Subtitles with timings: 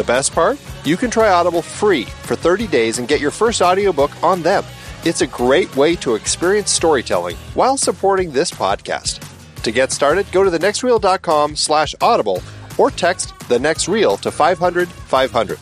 [0.00, 0.58] The best part?
[0.86, 4.64] You can try Audible free for 30 days and get your first audiobook on them.
[5.04, 9.20] It's a great way to experience storytelling while supporting this podcast.
[9.62, 12.42] To get started, go to thenextreel.com slash audible
[12.78, 15.58] or text the next reel to 500 500.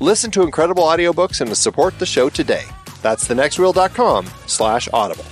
[0.00, 2.64] Listen to incredible audiobooks and support the show today.
[3.00, 5.24] That's thenextreel.com slash audible.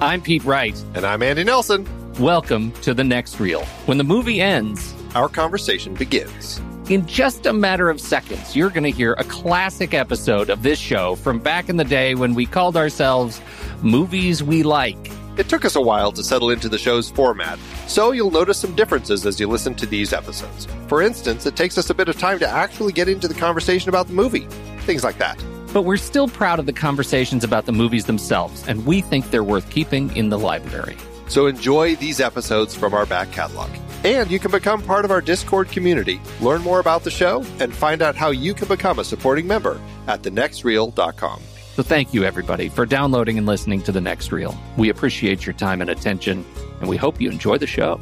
[0.00, 0.80] I'm Pete Wright.
[0.94, 2.01] And I'm Andy Nelson.
[2.20, 3.64] Welcome to The Next Reel.
[3.86, 6.60] When the movie ends, our conversation begins.
[6.90, 10.78] In just a matter of seconds, you're going to hear a classic episode of this
[10.78, 13.40] show from back in the day when we called ourselves
[13.80, 15.10] Movies We Like.
[15.38, 18.76] It took us a while to settle into the show's format, so you'll notice some
[18.76, 20.68] differences as you listen to these episodes.
[20.88, 23.88] For instance, it takes us a bit of time to actually get into the conversation
[23.88, 24.46] about the movie,
[24.80, 25.42] things like that.
[25.72, 29.42] But we're still proud of the conversations about the movies themselves, and we think they're
[29.42, 30.98] worth keeping in the library.
[31.32, 33.70] So enjoy these episodes from our back catalog.
[34.04, 37.74] And you can become part of our Discord community, learn more about the show, and
[37.74, 41.40] find out how you can become a supporting member at thenextreel.com.
[41.74, 44.54] So thank you, everybody, for downloading and listening to The Next Reel.
[44.76, 46.44] We appreciate your time and attention,
[46.80, 47.98] and we hope you enjoy the show.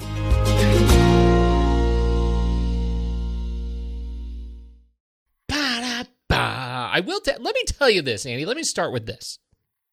[6.92, 7.20] I will.
[7.20, 8.44] T- let me tell you this, Andy.
[8.44, 9.38] Let me start with this.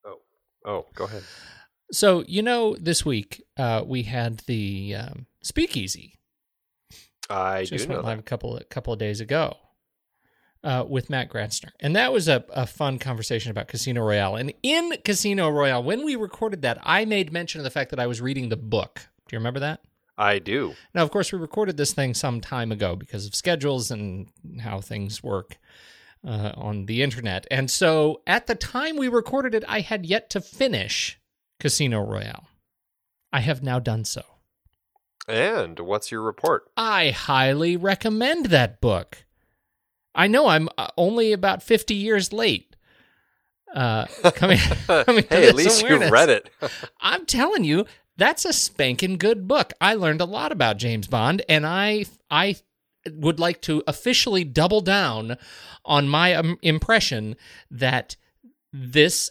[0.03, 0.17] Oh,
[0.65, 1.21] oh, go ahead.
[1.91, 6.15] So you know, this week uh, we had the um, Speakeasy.
[7.29, 9.57] I just do went live a couple a couple of days ago
[10.63, 14.35] uh, with Matt Gratzner, and that was a, a fun conversation about Casino Royale.
[14.35, 17.99] And in Casino Royale, when we recorded that, I made mention of the fact that
[17.99, 19.07] I was reading the book.
[19.27, 19.81] Do you remember that?
[20.17, 20.73] I do.
[20.93, 24.27] Now, of course, we recorded this thing some time ago because of schedules and
[24.61, 25.57] how things work
[26.25, 27.45] uh, on the internet.
[27.51, 31.19] And so at the time we recorded it, I had yet to finish
[31.59, 32.47] Casino Royale.
[33.31, 34.23] I have now done so.
[35.27, 36.71] And what's your report?
[36.77, 39.25] I highly recommend that book.
[40.15, 42.75] I know I'm uh, only about 50 years late.
[43.73, 44.57] Uh, coming,
[44.87, 46.49] coming hey, at least you read it.
[47.01, 47.85] I'm telling you,
[48.15, 49.73] that's a spanking good book.
[49.81, 52.55] I learned a lot about James Bond, and I I
[53.11, 55.37] would like to officially double down
[55.85, 57.35] on my um, impression
[57.69, 58.15] that
[58.73, 59.29] this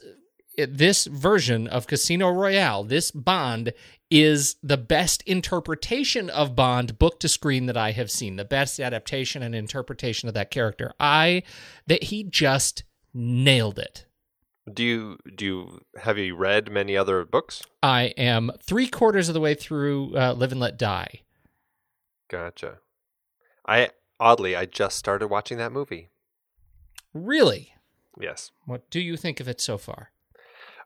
[0.56, 3.72] this version of Casino Royale, this Bond
[4.10, 8.36] is the best interpretation of Bond book to screen that I have seen.
[8.36, 10.92] The best adaptation and interpretation of that character.
[11.00, 11.42] I
[11.86, 14.06] that he just nailed it.
[14.72, 17.62] Do you do you have you read many other books?
[17.82, 21.20] I am three quarters of the way through uh, Live and Let Die.
[22.28, 22.78] Gotcha.
[23.66, 26.08] I oddly I just started watching that movie.
[27.14, 27.74] Really?
[28.20, 28.50] Yes.
[28.64, 30.10] What do you think of it so far?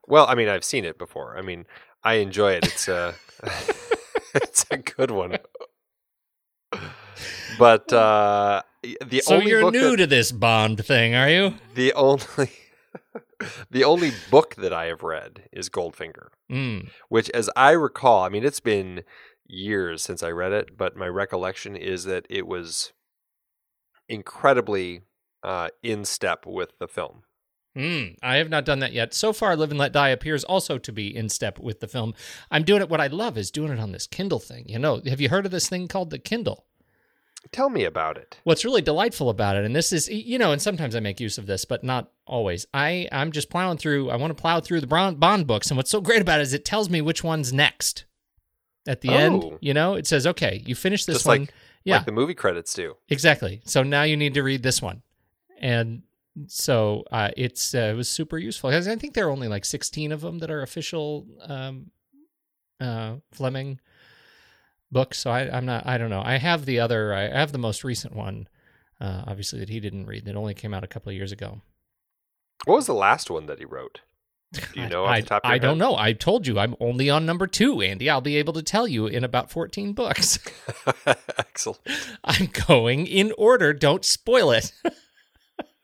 [0.07, 1.37] Well, I mean, I've seen it before.
[1.37, 1.67] I mean,
[2.03, 2.67] I enjoy it.
[2.67, 3.15] It's a
[4.35, 5.39] it's a good one.
[7.59, 11.55] But uh, the so only you're new that, to this Bond thing, are you?
[11.75, 12.51] The only
[13.71, 16.89] the only book that I have read is Goldfinger, mm.
[17.09, 19.03] which, as I recall, I mean, it's been
[19.47, 22.93] years since I read it, but my recollection is that it was
[24.09, 25.03] incredibly
[25.43, 27.23] uh, in step with the film.
[27.77, 29.15] Mm, I have not done that yet.
[29.15, 32.15] So far, Live and Let Die appears also to be in step with the film.
[32.51, 32.89] I'm doing it.
[32.89, 34.69] What I love is doing it on this Kindle thing.
[34.69, 36.67] You know, have you heard of this thing called the Kindle?
[37.53, 38.39] Tell me about it.
[38.45, 41.39] What's really delightful about it, and this is, you know, and sometimes I make use
[41.39, 42.67] of this, but not always.
[42.75, 44.11] I I'm just plowing through.
[44.11, 46.53] I want to plow through the Bond books, and what's so great about it is
[46.53, 48.05] it tells me which one's next.
[48.87, 49.15] At the oh.
[49.15, 51.55] end, you know, it says, "Okay, you finished this just one." Like,
[51.85, 52.97] yeah, like the movie credits do.
[53.09, 53.63] Exactly.
[53.65, 55.03] So now you need to read this one,
[55.59, 56.03] and
[56.47, 59.65] so uh, it's uh, it was super useful because I think there are only like
[59.65, 61.91] 16 of them that are official um,
[62.81, 63.81] uh, Fleming
[64.91, 65.19] books.
[65.19, 65.87] So I, am not.
[65.87, 66.23] I don't know.
[66.25, 67.13] I have the other.
[67.15, 68.49] I have the most recent one,
[69.01, 70.25] uh, obviously that he didn't read.
[70.25, 71.63] That only came out a couple of years ago.
[72.65, 74.01] What was the last one that he wrote?
[74.53, 75.97] Do you know I, I, I don't know.
[75.97, 78.11] I told you I'm only on number two, Andy.
[78.11, 80.41] I'll be able to tell you in about 14 books.
[81.39, 81.81] Excellent.
[82.25, 83.73] I'm going in order.
[83.73, 84.73] Don't spoil it.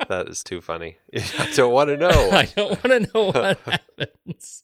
[0.09, 0.97] that is too funny.
[1.39, 2.31] I don't want to know.
[2.31, 4.63] I don't want to know what happens.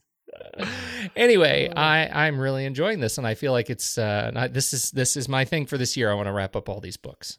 [1.16, 5.16] anyway, I I'm really enjoying this, and I feel like it's uh this is this
[5.16, 6.10] is my thing for this year.
[6.10, 7.38] I want to wrap up all these books.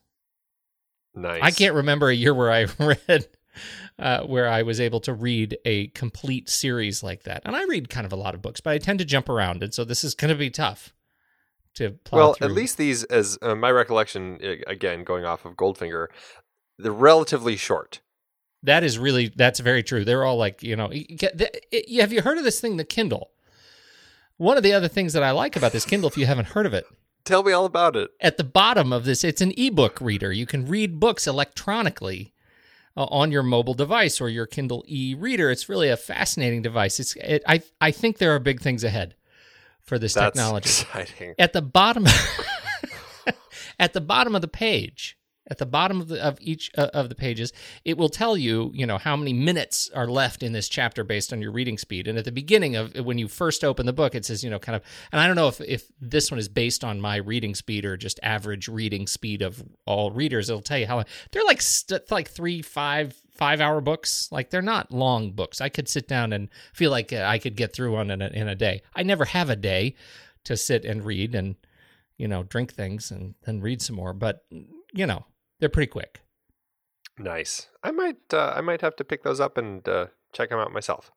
[1.16, 1.42] Nice.
[1.44, 3.28] I can't remember a year where I read
[4.00, 7.44] uh, where I was able to read a complete series like that.
[7.46, 9.62] And I read kind of a lot of books, but I tend to jump around,
[9.62, 10.92] and so this is going to be tough
[11.76, 12.48] to Well, through.
[12.48, 16.08] at least these, as uh, my recollection, again going off of Goldfinger,
[16.78, 18.02] they're relatively short.
[18.64, 20.04] that is really that's very true.
[20.06, 22.78] They're all like you know, you get the, it, have you heard of this thing,
[22.78, 23.32] the Kindle?
[24.38, 26.66] One of the other things that I like about this Kindle, if you haven't heard
[26.66, 26.86] of it,
[27.26, 28.10] Tell me all about it.
[28.20, 30.32] at the bottom of this, it's an ebook reader.
[30.34, 32.34] You can read books electronically
[32.98, 35.50] uh, on your mobile device or your Kindle e-reader.
[35.52, 37.00] It's really a fascinating device.
[37.00, 39.16] It's it, I I think there are big things ahead
[39.82, 40.70] for this That's technology.
[40.82, 41.36] exciting.
[41.40, 42.06] At the bottom
[43.80, 45.18] at the bottom of the page,
[45.48, 47.52] at the bottom of the of each uh, of the pages,
[47.84, 51.34] it will tell you, you know, how many minutes are left in this chapter based
[51.34, 52.08] on your reading speed.
[52.08, 54.60] And at the beginning of when you first open the book, it says, you know,
[54.60, 57.56] kind of and I don't know if if this one is based on my reading
[57.56, 60.50] speed or just average reading speed of all readers.
[60.50, 64.30] It'll tell you how they're like st- like 3 5 5 hour books.
[64.32, 65.60] Like they're not long books.
[65.60, 68.28] I could sit down and feel like uh, I could get through one in a,
[68.28, 68.82] in a day.
[68.96, 69.96] I never have a day
[70.46, 71.56] to sit and read and
[72.18, 74.46] you know drink things and then read some more but
[74.94, 75.26] you know
[75.64, 76.20] they're pretty quick
[77.18, 77.68] Nice.
[77.84, 78.34] I might.
[78.34, 81.12] Uh, I might have to pick those up and uh, check them out myself.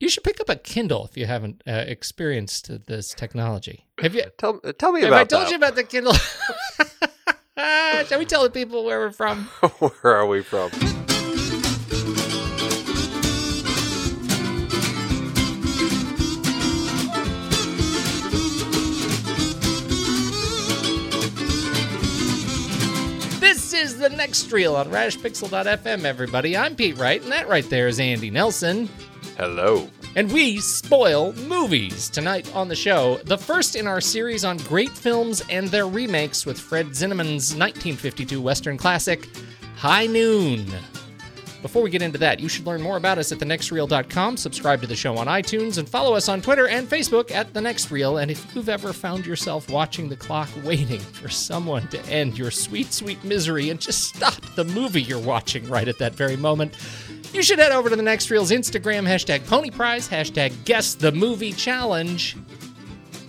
[0.00, 4.24] you should pick up a kindle if you haven't uh, experienced this technology have you
[4.38, 5.50] Tell uh, Tell me have about i told that.
[5.50, 6.14] you about the kindle
[8.08, 9.44] shall we tell the people where we're from
[10.02, 10.70] Where are we from?
[23.64, 27.88] This is the next reel on radishpixel.fm everybody i'm pete wright and that right there
[27.88, 28.86] is andy nelson
[29.38, 29.88] Hello.
[30.14, 33.16] And we spoil movies tonight on the show.
[33.24, 38.40] The first in our series on great films and their remakes with Fred Zinnemann's 1952
[38.40, 39.28] Western classic,
[39.76, 40.64] High Noon.
[41.64, 44.86] Before we get into that, you should learn more about us at thenextreel.com, subscribe to
[44.86, 48.18] the show on iTunes, and follow us on Twitter and Facebook at The Next Reel.
[48.18, 52.50] And if you've ever found yourself watching the clock waiting for someone to end your
[52.50, 56.76] sweet, sweet misery and just stop the movie you're watching right at that very moment,
[57.32, 61.12] you should head over to the Next Reel's Instagram, hashtag Pony Prize, hashtag Guess the
[61.12, 62.36] Movie Challenge.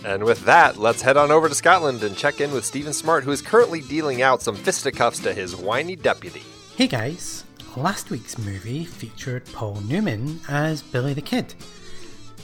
[0.04, 3.24] And with that, let's head on over to Scotland and check in with Stephen Smart,
[3.24, 6.44] who is currently dealing out some fisticuffs to his whiny deputy.
[6.76, 7.45] Hey guys,
[7.78, 11.54] last week's movie featured Paul Newman as Billy the Kid.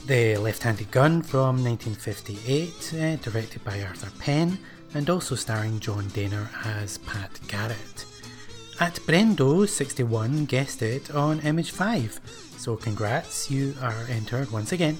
[0.06, 4.58] The Left Handed Gun from 1958, uh, directed by Arthur Penn,
[4.94, 8.04] and also starring John Dehner as Pat Garrett.
[8.80, 12.20] At Brendo61 guessed it on Image 5,
[12.58, 14.98] so congrats, you are entered once again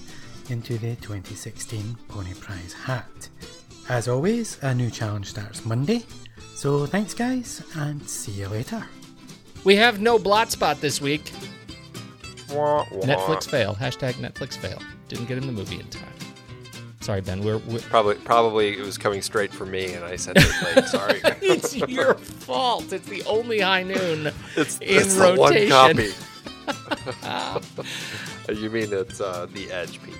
[0.50, 3.28] into the 2016 Pony Prize hat.
[3.88, 6.04] As always, a new challenge starts Monday,
[6.54, 8.86] so thanks guys, and see you later.
[9.64, 11.32] We have no blot spot this week.
[12.50, 13.02] Wah, wah.
[13.04, 13.74] Netflix fail.
[13.74, 14.78] Hashtag Netflix fail.
[15.08, 16.08] Didn't get him the movie in time.
[17.00, 17.42] Sorry, Ben.
[17.42, 20.84] We're, we're Probably, probably it was coming straight for me, and I sent it late.
[20.86, 21.20] Sorry.
[21.42, 22.92] it's your fault.
[22.92, 25.70] It's the only high noon it's, in it's the one rotation.
[25.70, 26.12] copy.
[28.54, 30.14] you mean it's uh, the Edge, Pete?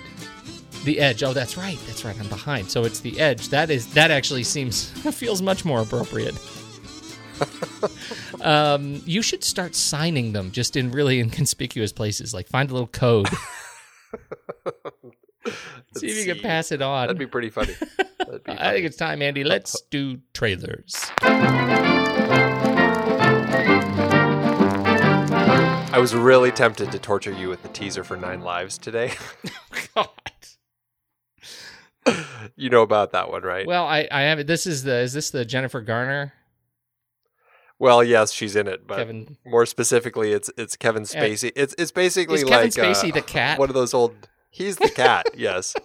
[0.83, 1.23] The Edge.
[1.23, 1.79] Oh, that's right.
[1.87, 2.19] That's right.
[2.19, 2.69] I'm behind.
[2.69, 3.47] So it's the Edge.
[3.49, 6.35] That is that actually seems feels much more appropriate.
[8.41, 12.33] um, you should start signing them just in really inconspicuous places.
[12.33, 13.27] Like find a little code.
[15.97, 17.07] See if you can pass it on.
[17.07, 17.75] That'd be pretty funny.
[18.19, 19.43] Be I think it's time, Andy.
[19.43, 21.11] Let's do trailers.
[25.93, 29.11] I was really tempted to torture you with the teaser for Nine Lives today.
[29.93, 30.07] God.
[32.55, 33.67] you know about that one, right?
[33.67, 34.47] Well, I, I have it.
[34.47, 36.33] This is the is this the Jennifer Garner
[37.83, 39.35] Well, yes, she's in it, but Kevin?
[39.45, 41.51] more specifically, it's it's Kevin Spacey.
[41.53, 43.59] It's it's basically Is Kevin like Spacey uh, the cat?
[43.59, 44.15] One of those old.
[44.49, 45.25] He's the cat.
[45.35, 45.75] yes.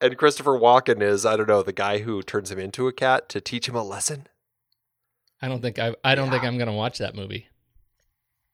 [0.00, 3.28] And Christopher Walken is I don't know the guy who turns him into a cat
[3.30, 4.28] to teach him a lesson.
[5.42, 5.96] I don't think I.
[6.04, 7.48] I don't think I'm gonna watch that movie.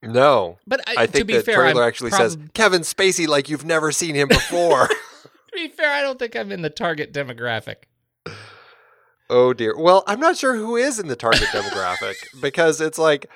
[0.03, 2.81] No, But I, I to think be the fair, trailer I'm actually prob- says Kevin
[2.81, 4.89] Spacey like you've never seen him before.
[5.55, 7.85] To be fair, I don't think I'm in the target demographic.
[9.33, 9.75] Oh dear.
[9.77, 13.27] Well, I'm not sure who is in the target demographic because it's like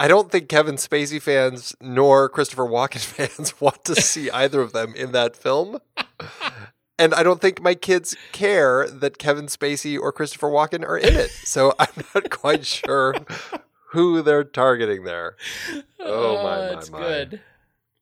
[0.00, 4.72] I don't think Kevin Spacey fans nor Christopher Walken fans want to see either of
[4.72, 5.78] them in that film.
[6.98, 11.14] And I don't think my kids care that Kevin Spacey or Christopher Walken are in
[11.14, 11.30] it.
[11.30, 13.14] So I'm not quite sure
[13.90, 15.36] who they're targeting there.
[16.00, 16.98] Oh, my, my, that's my.
[16.98, 17.40] good.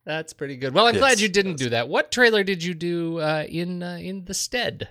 [0.05, 0.75] That's pretty good.
[0.75, 1.89] Well, I'm glad you didn't do that.
[1.89, 4.89] What trailer did you do uh, in uh, in the stead?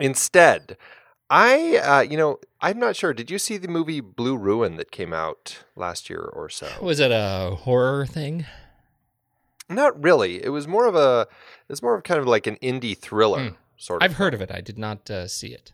[0.00, 0.76] Instead,
[1.36, 3.12] I, uh, you know, I'm not sure.
[3.12, 6.68] Did you see the movie Blue Ruin that came out last year or so?
[6.80, 8.46] Was it a horror thing?
[9.68, 10.44] Not really.
[10.44, 11.26] It was more of a.
[11.68, 13.56] It's more of kind of like an indie thriller Mm.
[13.76, 14.04] sort of.
[14.08, 14.52] I've heard of it.
[14.52, 15.72] I did not uh, see it.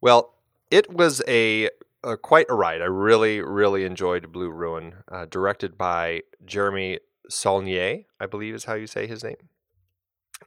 [0.00, 0.32] Well,
[0.70, 1.68] it was a,
[2.02, 2.80] a quite a ride.
[2.80, 8.74] I really, really enjoyed Blue Ruin, uh, directed by Jeremy Saulnier, I believe is how
[8.74, 9.36] you say his name.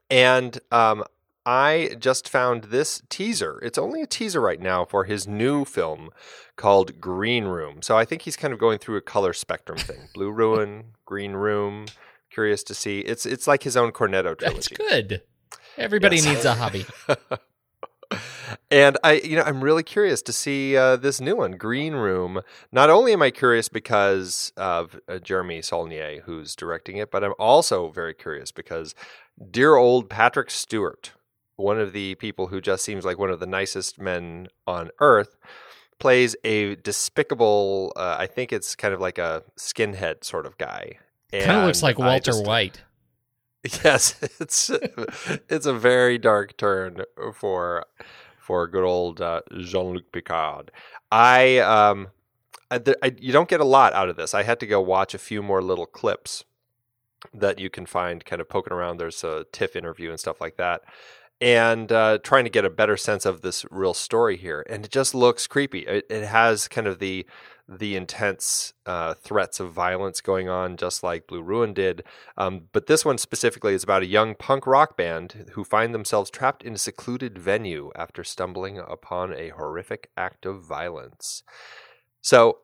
[0.10, 1.04] And um,
[1.46, 3.60] I just found this teaser.
[3.64, 6.12] It's only a teaser right now for his new film
[6.56, 7.82] called Green Room.
[7.82, 11.34] So I think he's kind of going through a color spectrum thing: Blue Ruin, Green
[11.34, 11.86] Room.
[12.30, 13.00] Curious to see.
[13.00, 15.22] It's it's like his own Cornetto That's good.
[15.78, 16.26] Everybody Yes.
[16.26, 16.86] needs a hobby.
[18.72, 22.42] and I, you know, I'm really curious to see uh, this new one, Green Room.
[22.72, 27.34] Not only am I curious because of uh, Jeremy Saulnier, who's directing it, but I'm
[27.40, 28.94] also very curious because
[29.50, 31.12] dear old Patrick Stewart,
[31.56, 35.36] one of the people who just seems like one of the nicest men on earth,
[36.00, 37.94] plays a despicable.
[37.96, 40.98] Uh, I think it's kind of like a skinhead sort of guy.
[41.32, 42.82] Kind of looks like Walter just- White.
[43.84, 44.72] Yes, it's
[45.48, 47.86] it's a very dark turn for
[48.40, 50.72] for good old uh, Jean Luc Picard.
[51.12, 52.08] I um,
[52.72, 54.34] I, I, you don't get a lot out of this.
[54.34, 56.44] I had to go watch a few more little clips
[57.36, 58.98] that you can find, kind of poking around.
[58.98, 60.82] There's a TIFF interview and stuff like that,
[61.42, 64.64] and uh, trying to get a better sense of this real story here.
[64.70, 65.80] And it just looks creepy.
[65.80, 67.26] It, it has kind of the
[67.70, 72.04] the intense uh, threats of violence going on, just like Blue Ruin did.
[72.38, 76.30] Um, but this one specifically is about a young punk rock band who find themselves
[76.30, 81.44] trapped in a secluded venue after stumbling upon a horrific act of violence.
[82.22, 82.58] So,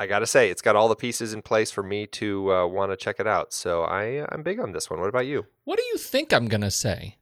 [0.00, 2.90] I gotta say, it's got all the pieces in place for me to uh, want
[2.90, 3.52] to check it out.
[3.52, 4.98] So I, I'm big on this one.
[4.98, 5.46] What about you?
[5.64, 7.16] What do you think I'm to say?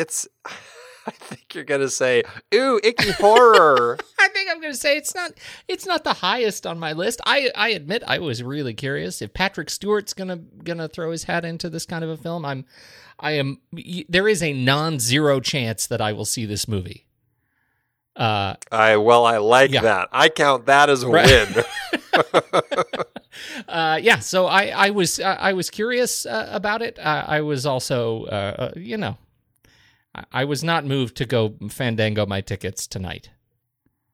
[0.00, 0.26] It's,
[1.06, 2.22] I think you're gonna say,
[2.54, 5.32] "Ooh, icky horror." I think I'm going to say it's not
[5.66, 7.20] it's not the highest on my list.
[7.26, 11.10] I I admit I was really curious if Patrick Stewart's going to going to throw
[11.10, 12.44] his hat into this kind of a film.
[12.44, 12.64] I'm
[13.18, 13.58] I am
[14.08, 17.06] there is a non-zero chance that I will see this movie.
[18.16, 19.82] Uh I well, I like Yeah.
[19.82, 20.08] that.
[20.12, 21.48] I count that as a Right.
[21.54, 21.64] win.
[23.68, 26.98] uh, yeah, so I, I was uh, I was curious uh, about it.
[26.98, 29.16] Uh, I was also, uh, uh, you know,
[30.32, 33.30] I, was not moved to go fandango my tickets tonight.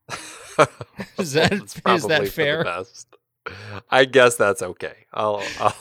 [1.19, 2.65] Is that is that fair?
[3.91, 5.07] I guess that's okay.
[5.13, 5.77] I'll, I'll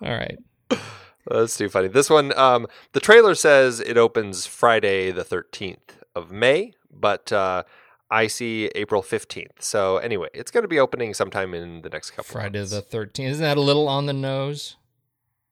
[0.00, 0.38] All right.
[1.26, 1.88] That's too funny.
[1.88, 5.76] This one, um, the trailer says it opens Friday the 13th
[6.14, 7.62] of May, but uh,
[8.10, 9.60] I see April 15th.
[9.60, 12.32] So anyway, it's going to be opening sometime in the next couple.
[12.32, 13.32] Friday the thirteenth.
[13.32, 14.76] Isn't that a little on the nose?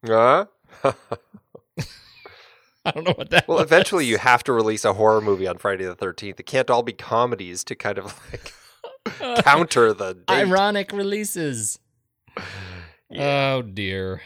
[0.08, 0.46] Uh?
[2.84, 3.46] I don't know what that.
[3.46, 3.64] well, was.
[3.66, 6.40] eventually you have to release a horror movie on Friday the 13th.
[6.40, 8.52] It can't all be comedies to kind of like
[9.44, 10.24] counter the date.
[10.28, 11.78] ironic releases.
[13.12, 14.22] Oh dear.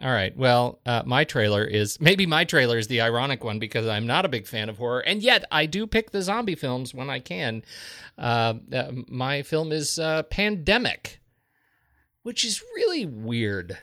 [0.00, 0.34] All right.
[0.36, 4.24] Well, uh, my trailer is maybe my trailer is the ironic one because I'm not
[4.24, 7.18] a big fan of horror, and yet I do pick the zombie films when I
[7.18, 7.64] can.
[8.16, 11.20] Uh, uh, my film is uh, Pandemic,
[12.22, 13.76] which is really weird.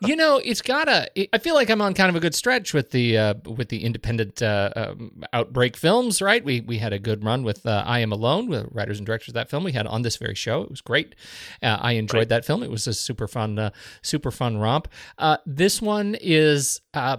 [0.00, 1.08] You know, it's gotta.
[1.14, 3.68] It, I feel like I'm on kind of a good stretch with the uh, with
[3.68, 6.20] the independent uh, um, outbreak films.
[6.20, 6.44] Right?
[6.44, 9.28] We we had a good run with uh, I Am Alone, with writers and directors
[9.28, 9.64] of that film.
[9.64, 10.62] We had on this very show.
[10.62, 11.14] It was great.
[11.62, 12.28] Uh, I enjoyed Right.
[12.30, 12.62] that film.
[12.62, 13.70] It was a super fun, uh,
[14.02, 14.88] super fun romp.
[15.18, 16.80] Uh, this one is.
[16.94, 17.18] Uh,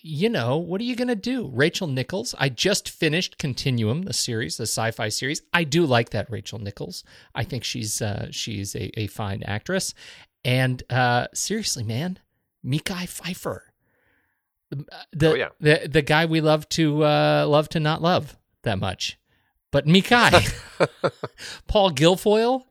[0.00, 1.50] you know, what are you going to do?
[1.52, 2.32] Rachel Nichols.
[2.38, 5.42] I just finished Continuum, the series, the sci-fi series.
[5.52, 7.02] I do like that Rachel Nichols.
[7.34, 9.94] I think she's uh, she's a, a fine actress.
[10.44, 12.18] And uh, seriously, man,
[12.64, 13.60] Mekhi Phifer,
[14.70, 15.48] the the, Oh, yeah.
[15.60, 19.18] the the guy we love to uh, love to not love that much,
[19.70, 20.52] but Mekhi,
[21.68, 22.64] Paul Guilfoyle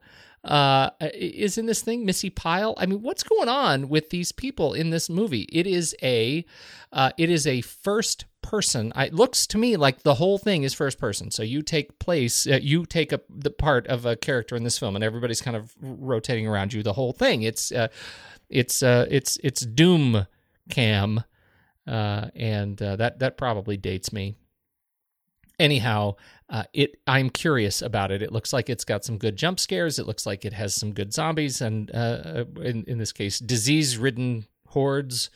[0.44, 2.04] uh, is in this thing.
[2.06, 2.74] Missi Pyle.
[2.78, 5.48] I mean, what's going on with these people in this movie?
[5.52, 6.44] It is a
[6.92, 8.92] uh, it is a first person.
[8.96, 11.30] It looks to me like the whole thing is first person.
[11.30, 14.78] So you take place, uh, you take up the part of a character in this
[14.78, 16.82] film, and everybody's kind of rotating around you.
[16.82, 17.42] The whole thing.
[17.42, 17.88] It's uh,
[18.48, 20.26] it's uh, it's it's Doom
[20.70, 21.22] Cam,
[21.86, 24.34] uh, and uh, that that probably dates me.
[25.58, 26.14] Anyhow,
[26.48, 28.22] uh, it I'm curious about it.
[28.22, 29.98] It looks like it's got some good jump scares.
[29.98, 35.28] It looks like it has some good zombies, and in in this case, disease-ridden hordes.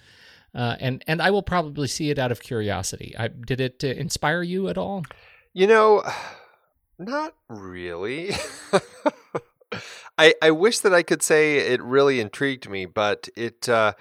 [0.54, 3.14] Uh, and and I will probably see it out of curiosity.
[3.18, 5.04] I, did it uh, inspire you at all?
[5.52, 6.02] You know,
[6.98, 8.32] not really.
[10.18, 13.94] I I wish that I could say it really intrigued me, but it uh,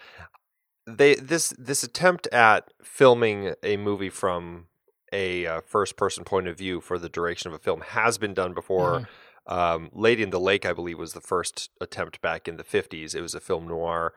[0.85, 4.67] they this this attempt at filming a movie from
[5.13, 8.33] a uh, first person point of view for the duration of a film has been
[8.33, 9.01] done before.
[9.01, 9.07] Mhm.
[9.47, 13.15] Um, Lady in the Lake, I believe, was the first attempt back in the 50s.
[13.15, 14.13] It was a film noir,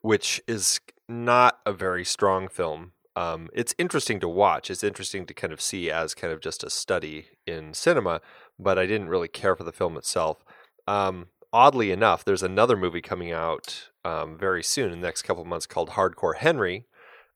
[0.00, 2.92] which is not a very strong film.
[3.14, 4.70] Um, it's interesting to watch.
[4.70, 8.20] It's interesting to kind of see as kind of just a study in cinema,
[8.58, 10.44] but I didn't really care for the film itself.
[10.86, 15.42] Um, oddly enough, there's another movie coming out um, very soon in the next couple
[15.42, 16.84] of months called Hardcore Henry,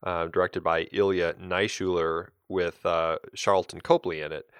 [0.02, 4.50] uh, directed by Ilya Naishuller with uh, Sharlto Copley in it.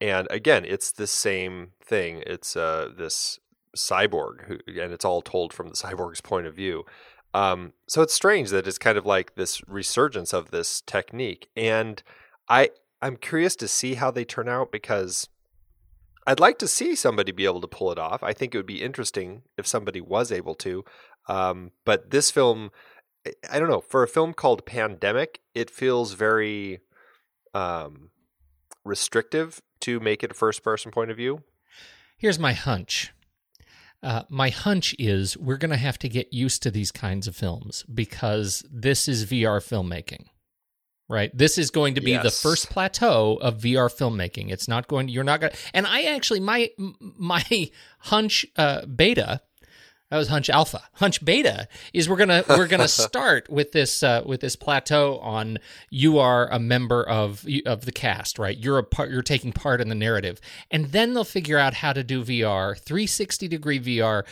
[0.00, 2.22] And again, it's the same thing.
[2.26, 3.38] It's uh, this
[3.76, 6.84] cyborg, who, and it's all told from the cyborg's point of view.
[7.32, 12.02] Um, so it's strange that it's kind of like this resurgence of this technique, and
[12.48, 12.70] I
[13.02, 15.28] I'm curious to see how they turn out because
[16.26, 18.22] I'd like to see somebody be able to pull it off.
[18.22, 20.84] I think it would be interesting if somebody was able to.
[21.28, 22.70] Um, but this film,
[23.50, 26.80] I- don't know, for a film called Pandemic, it feels very
[27.54, 28.10] um,
[28.84, 31.42] restrictive to make it a first person point of view.
[32.18, 33.12] Here's my hunch.
[34.02, 37.36] Uh, my hunch is we're going to have to get used to these kinds of
[37.36, 40.24] films because this is VR filmmaking,
[41.08, 41.30] right?
[41.36, 44.50] This is going to be the first plateau of VR filmmaking.
[44.50, 45.08] It's not going.
[45.08, 45.52] You're not going.
[45.52, 49.42] to And I actually my my hunch uh, beta.
[50.10, 50.82] That was hunch alpha.
[50.94, 55.58] Hunch beta is we're gonna we're gonna start with this uh, with this plateau on
[55.88, 58.58] you are a member of of the cast, right?
[58.58, 59.10] You're a part.
[59.10, 62.76] You're taking part in the narrative, and then they'll figure out how to do VR
[62.76, 64.24] 360 degree VR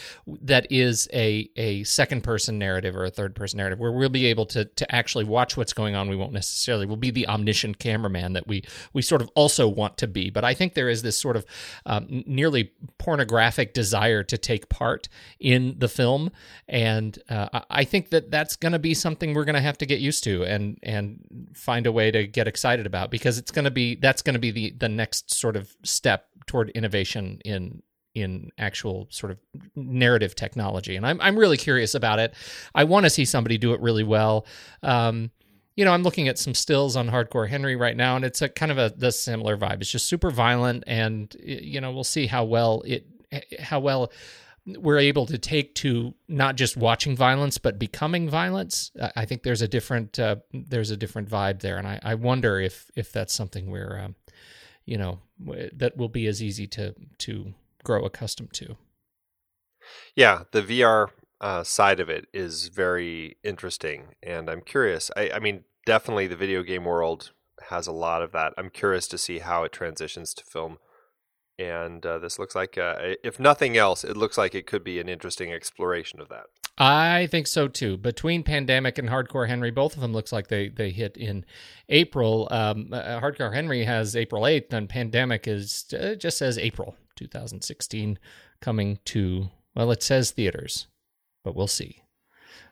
[0.42, 4.26] that is a a second person narrative or a third person narrative where we'll be
[4.26, 6.08] able to to actually watch what's going on.
[6.08, 9.96] We won't necessarily we'll be the omniscient cameraman that we we sort of also want
[9.98, 10.28] to be.
[10.28, 11.46] But I think there is this sort of
[11.86, 15.08] um, nearly pornographic desire to take part
[15.38, 16.30] in the film,
[16.68, 19.86] and uh, I- think that that's going to be something we're going to have to
[19.86, 23.64] get used to and and find a way to get excited about because it's going
[23.64, 27.82] to be that's going to be the the next sort of step toward innovation in
[28.14, 29.38] in actual sort of
[29.74, 32.34] narrative technology and I'm I'm really curious about it.
[32.74, 34.46] I want to see somebody do it really well.
[34.82, 35.30] Um
[35.76, 38.48] you know, I'm looking at some stills on Hardcore Henry right now, and it's a
[38.48, 39.80] kind of a the similar vibe.
[39.80, 43.06] It's just super violent, and you know, we'll see how well it
[43.60, 44.10] how well
[44.76, 48.90] we're able to take to not just watching violence but becoming violence.
[49.16, 52.60] I- think there's a different uh, there's a different vibe there, and I, I wonder
[52.60, 54.14] if if that's something we're um,
[54.84, 55.20] you know
[55.72, 57.54] that will be as easy to to
[57.84, 58.76] grow accustomed to.
[60.14, 61.08] Yeah, the VR
[61.40, 65.10] uh, side of it is very interesting, and I'm curious.
[65.16, 67.32] I, I mean, definitely the video game world
[67.68, 68.54] has a lot of that.
[68.58, 70.78] I'm curious to see how it transitions to film,
[71.58, 75.00] and uh, this looks like, uh, if nothing else, it looks like it could be
[75.00, 76.46] an interesting exploration of that.
[76.80, 77.96] I think so too.
[77.96, 81.44] Between Pandemic and Hardcore Henry, both of them looks like they they hit in
[81.88, 82.46] April.
[82.52, 88.18] Um, uh, Hardcore Henry has April eighth, and Pandemic is uh, just says April 2016
[88.60, 90.86] coming to well, it says theaters,
[91.44, 92.02] but we'll see.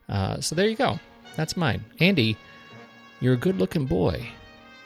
[0.09, 1.01] Uh, so there you go.
[1.37, 2.37] That's mine, Andy.
[3.21, 4.29] You're a good-looking boy.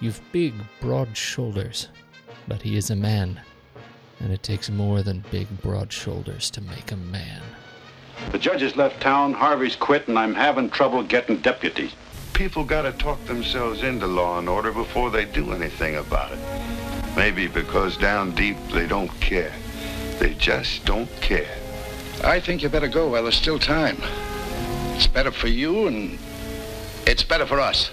[0.01, 1.89] You've big, broad shoulders,
[2.47, 3.41] but he is a man,
[4.20, 7.42] and it takes more than big, broad shoulders to make a man.
[8.33, 11.92] The judge has left town, Harvey's quit, and I'm having trouble getting deputies.
[12.35, 16.38] People gotta talk themselves into law and order before they do anything about it.
[17.16, 19.52] Maybe because down deep they don't care.
[20.18, 21.56] They just don't care.
[22.22, 23.96] I think you better go while there's still time.
[24.94, 26.18] It's better for you, and
[27.06, 27.90] it's better for us.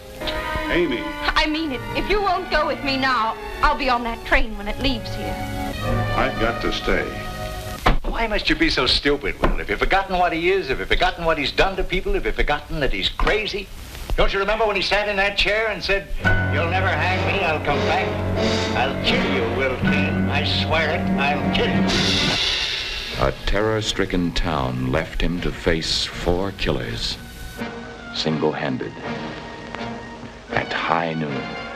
[0.70, 1.82] Amy, I mean it.
[1.96, 5.16] If you won't go with me now, I'll be on that train when it leaves
[5.16, 5.57] here.
[6.18, 7.06] I've got to stay.
[8.02, 9.50] Why must you be so stupid, Will?
[9.58, 10.70] Have you forgotten what he is?
[10.70, 12.14] Have you forgotten what he's done to people?
[12.14, 13.68] Have you forgotten that he's crazy?
[14.16, 16.08] Don't you remember when he sat in that chair and said,
[16.52, 18.08] You'll never hang me, I'll come back.
[18.76, 20.28] I'll kill you, Will Kane.
[20.28, 21.86] I swear it, I'll kill you.
[23.20, 27.16] A terror stricken town left him to face four killers,
[28.16, 28.94] single handed,
[30.50, 31.67] at high noon.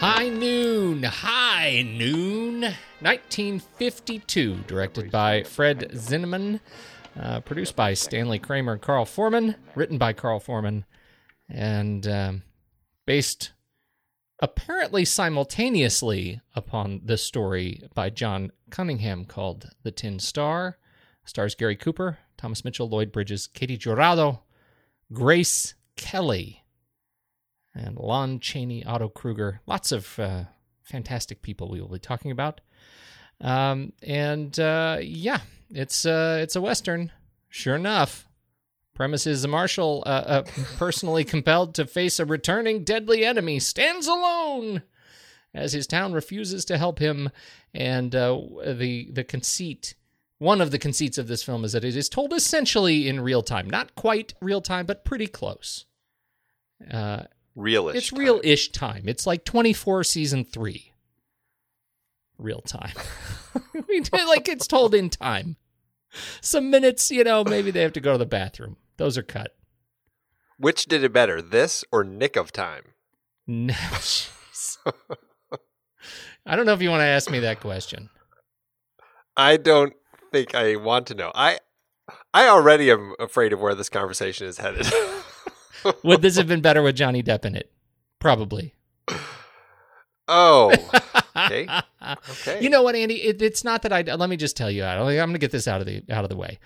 [0.00, 6.60] High Noon, High Noon, 1952, directed by Fred Zinnemann,
[7.20, 10.86] uh, produced by Stanley Kramer and Carl Foreman, written by Carl Foreman,
[11.50, 12.42] and um,
[13.04, 13.52] based
[14.38, 20.78] apparently simultaneously upon the story by John Cunningham called The Tin Star.
[21.26, 24.40] Stars Gary Cooper, Thomas Mitchell, Lloyd Bridges, Katy Jurado,
[25.12, 26.59] Grace Kelly
[27.74, 30.44] and Lon Chaney, Otto Kruger, lots of uh,
[30.82, 32.60] fantastic people we will be talking about.
[33.40, 37.12] Um, and uh, yeah, it's uh, it's a western,
[37.48, 38.26] sure enough.
[38.94, 40.42] Premises: a marshal, uh, uh,
[40.76, 44.82] personally compelled to face a returning deadly enemy, stands alone
[45.54, 47.30] as his town refuses to help him.
[47.72, 49.94] And uh, the the conceit,
[50.38, 53.42] one of the conceits of this film is that it is told essentially in real
[53.42, 55.86] time, not quite real time, but pretty close.
[56.90, 57.24] Uh,
[57.60, 57.94] Realish.
[57.94, 59.02] it's real-ish time.
[59.06, 60.92] It's like 24 season three.
[62.38, 62.94] Real time.
[63.88, 65.56] We did- like it's told in time.
[66.40, 68.76] Some minutes, you know, maybe they have to go to the bathroom.
[68.96, 69.56] Those are cut.
[70.56, 72.82] Which did it better, this or Nick of Time?
[73.46, 73.74] No.
[76.46, 78.08] I don't know if you want to ask me that question.
[79.36, 79.92] I don't
[80.32, 81.30] think I want to know.
[81.34, 81.58] I
[82.32, 84.86] I already am afraid of where this conversation is headed.
[86.04, 87.70] Would this have been better with Johnny Depp in it?
[88.18, 88.74] Probably.
[90.28, 90.72] oh.
[91.36, 91.68] Okay.
[92.30, 92.60] Okay.
[92.60, 93.14] You know what, Andy?
[93.22, 94.02] It, it's not that I.
[94.02, 94.82] Let me just tell you.
[94.82, 96.58] I- I'm going to get this out of the out of the way.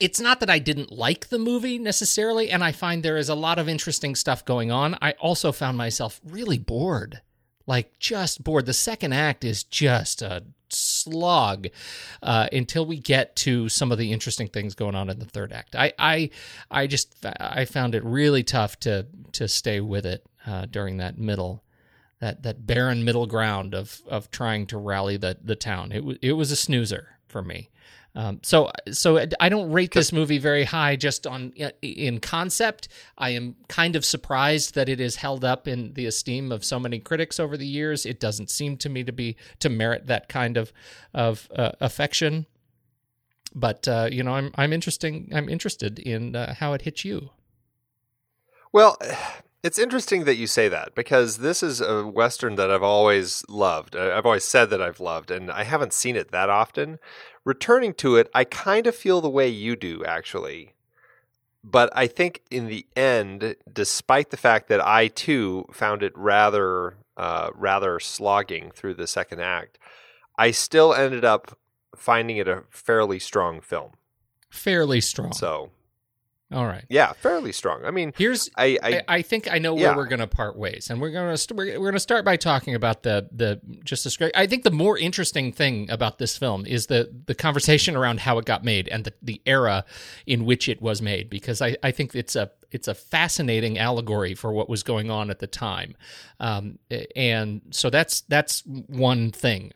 [0.00, 3.34] It's not that I didn't like the movie necessarily, and I find there is a
[3.34, 4.96] lot of interesting stuff going on.
[5.02, 7.22] I also found myself really bored,
[7.66, 8.66] like just bored.
[8.66, 10.44] The second act is just a
[10.74, 11.68] slog
[12.22, 15.52] uh, until we get to some of the interesting things going on in the third
[15.52, 15.74] act.
[15.76, 16.30] I, I,
[16.70, 21.18] I just I found it really tough to to stay with it uh, during that
[21.18, 21.64] middle
[22.20, 25.92] that that barren middle ground of of trying to rally the the town.
[25.92, 27.70] It was it was a snoozer for me.
[28.16, 32.88] Um, so so I don't rate this movie very high just on in concept.
[33.18, 36.78] I am kind of surprised that it is held up in the esteem of so
[36.78, 38.06] many critics over the years.
[38.06, 40.72] It doesn't seem to me to be to merit that kind of
[41.12, 42.46] of uh, affection.
[43.52, 45.30] But uh, you know, I'm I'm interesting.
[45.34, 47.30] I'm interested in uh, how it hits you.
[48.72, 48.96] Well,
[49.64, 53.96] it's interesting that you say that because this is a western that I've always loved.
[53.96, 56.98] I've always said that I've loved, and I haven't seen it that often.
[57.46, 60.74] Returning to it, I kind of feel the way you do, actually.
[61.64, 66.98] But I think in the end, despite the fact that I too found it rather,
[67.16, 69.78] uh, rather slogging through the second act,
[70.36, 71.58] I still ended up
[71.96, 73.92] finding it a fairly strong film.
[74.50, 75.32] Fairly strong.
[75.32, 75.70] So,
[76.54, 76.84] All right.
[76.88, 77.84] yeah, fairly strong.
[77.84, 79.96] I mean, Here's I, I, I, think I know where yeah.
[79.96, 82.24] we're going to part ways, and we're going to st- we're, we're going to start
[82.24, 84.36] by talking about the the just the script.
[84.36, 88.38] I think the more interesting thing about this film is the the conversation around how
[88.38, 89.84] it got made and the, the era
[90.26, 94.34] in which it was made, because I, I think it's a it's a fascinating allegory
[94.34, 95.96] for what was going on at the time,
[96.38, 96.78] um,
[97.16, 99.72] and so that's that's one thing.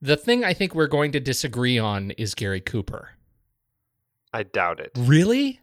[0.00, 3.10] The thing I think we're going to disagree on is Gary Cooper.
[4.32, 4.92] I doubt it.
[4.94, 5.60] Really?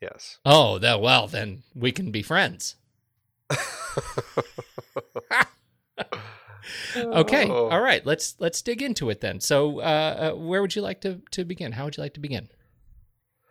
[0.00, 0.38] Yes.
[0.44, 2.76] Oh, that well, then we can be friends.
[6.96, 7.68] okay, Oh.
[7.68, 8.04] all right.
[8.04, 9.40] Let's let's dig into it then.
[9.40, 11.72] So, uh, uh, where would you like to to begin?
[11.72, 12.48] How would you like to begin?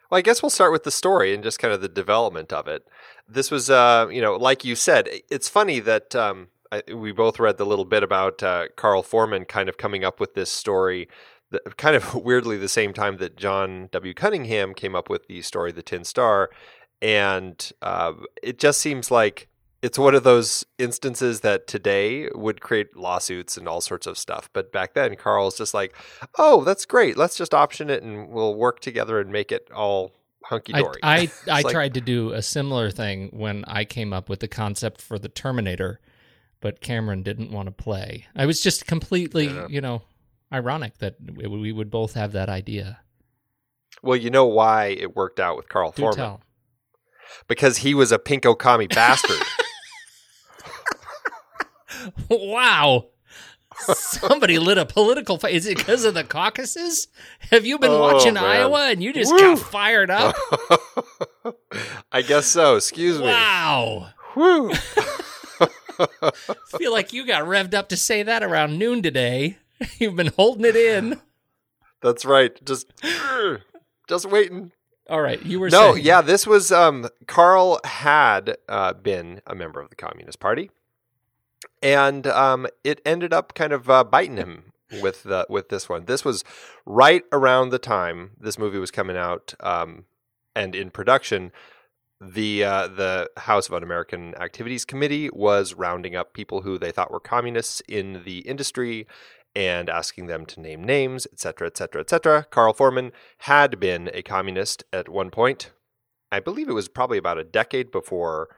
[0.09, 2.67] Well, I guess we'll start with the story and just kind of the development of
[2.67, 2.87] it.
[3.27, 7.39] This was, uh, you know, like you said, it's funny that um, I, we both
[7.41, 11.09] read the little bit about uh, Carl Foreman kind of coming up with this story,
[11.51, 14.13] the, kind of weirdly the same time that John W.
[14.13, 16.49] Cunningham came up with the story, The Tin Star.
[17.01, 19.47] And uh, it just seems like
[19.83, 24.49] it's one of those instances that today would create lawsuits and all sorts of stuff.
[24.51, 25.95] But back then, Carl's just like,
[26.37, 27.15] oh, that's great.
[27.15, 30.99] Let's just option it and we'll work together and make it all hunky I dory.
[31.03, 34.99] I, I tried to do a similar thing when I came up with the concept
[34.99, 35.99] for the Terminator,
[36.59, 38.25] but Cameron didn't want to play.
[38.35, 39.67] I was just completely, Yeah.
[39.69, 40.01] you know,
[40.51, 42.99] ironic that we- we would both have that idea.
[44.03, 46.17] Well, you know why it worked out with Carl Do Foreman?
[46.17, 46.41] tell.
[47.47, 49.41] Because he was a pinko commie bastard.
[52.29, 53.07] wow.
[53.79, 55.53] Somebody lit a political fight.
[55.53, 57.07] Is it because of the caucuses?
[57.51, 58.43] Have you been Oh, watching man.
[58.43, 59.39] Iowa and you just Woo.
[59.39, 60.35] got fired up?
[62.11, 62.75] I guess so.
[62.77, 63.25] Excuse me.
[63.25, 64.09] wow.
[64.33, 64.73] Whew.
[66.77, 69.57] feel like you got revved up to say that around noon today.
[69.99, 71.19] You've been holding it in.
[72.01, 72.63] That's right.
[72.65, 72.91] Just,
[74.09, 74.71] just waiting.
[75.09, 76.05] All right, you were No, saying.
[76.05, 80.69] yeah, this was um, Carl had uh, been a member of the Communist Party,
[81.81, 86.05] and um, it ended up kind of uh, biting him with the with this one.
[86.05, 86.43] This was
[86.85, 90.05] right around the time this movie was coming out um,
[90.55, 91.53] and in production.
[92.19, 97.11] The uh, the House of Un-American Activities Committee was rounding up people who they thought
[97.11, 99.07] were communists in the industry
[99.57, 102.45] and asking them to name names, etc., etc., etc.
[102.51, 105.71] Carl Foreman had been a communist at one point.
[106.31, 108.49] I believe it was probably about a decade before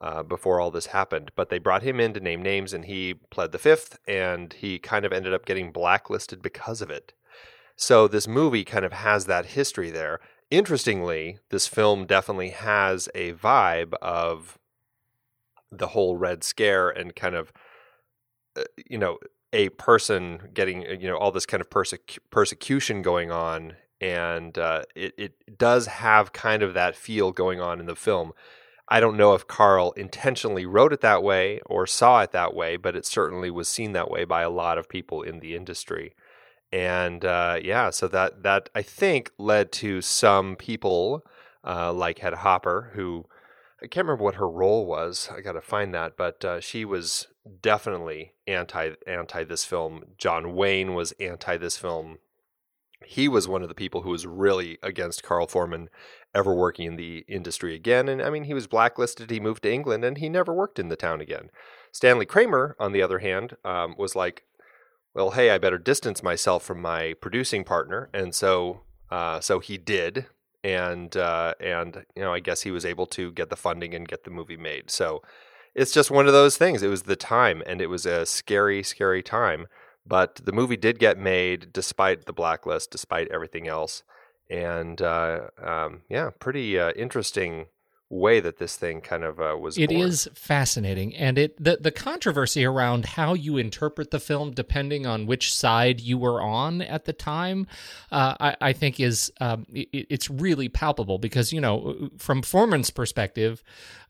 [0.00, 1.30] uh, before all this happened.
[1.36, 4.78] But they brought him in to name names, and he pled the fifth, and he
[4.78, 7.12] kind of ended up getting blacklisted because of it.
[7.76, 10.20] So this movie kind of has that history there.
[10.50, 14.58] interestingly, this film definitely has a vibe of
[15.72, 17.52] the whole Red Scare and kind of,
[18.56, 19.18] uh, you know,
[19.56, 23.76] a person getting, uh, you know, all this kind of persecu- persecution going on.
[24.00, 28.32] And uh, it, it does have kind of that feel going on in the film.
[28.88, 32.76] I don't know if Carl intentionally wrote it that way or saw it that way,
[32.76, 36.14] but it certainly was seen that way by a lot of people in the industry.
[36.70, 41.24] And uh, yeah, so that that I think led to some people
[41.64, 43.24] uh, like Hedda Hopper, who
[43.82, 45.28] I can't remember what her role was.
[45.34, 47.28] I got to find that, but uh, she was
[47.60, 50.04] definitely anti anti this film.
[50.18, 52.18] John Wayne was anti this film.
[53.04, 55.90] He was one of the people who was really against Carl Foreman
[56.34, 58.08] ever working in the industry again.
[58.08, 59.30] And I mean, he was blacklisted.
[59.30, 61.50] He moved to England and he never worked in the town again.
[61.92, 64.44] Stanley Kramer, on the other hand, um, was like,
[65.14, 68.10] well, hey, I better distance myself from my producing partner.
[68.12, 70.26] And so, uh, so he did.
[70.66, 74.08] And, uh, and, you know, I guess he was able to get the funding and
[74.08, 74.90] get the movie made.
[74.90, 75.22] So
[75.74, 76.82] it's just one of those things.
[76.82, 79.66] It was the time and it was a scary, scary time.
[80.04, 84.02] But the movie did get made despite the blacklist, despite everything else
[84.48, 87.66] and uh, um, yeah, pretty uh, interesting
[88.08, 89.76] way that this thing kind of uh, was.
[89.76, 90.02] It born.
[90.02, 95.26] is fascinating, and it the the controversy around how you interpret the film, depending on
[95.26, 97.66] which side you were on at the time,
[98.12, 102.90] uh, I, I, think is um, it, it's really palpable because you know from Foreman's
[102.90, 103.62] perspective,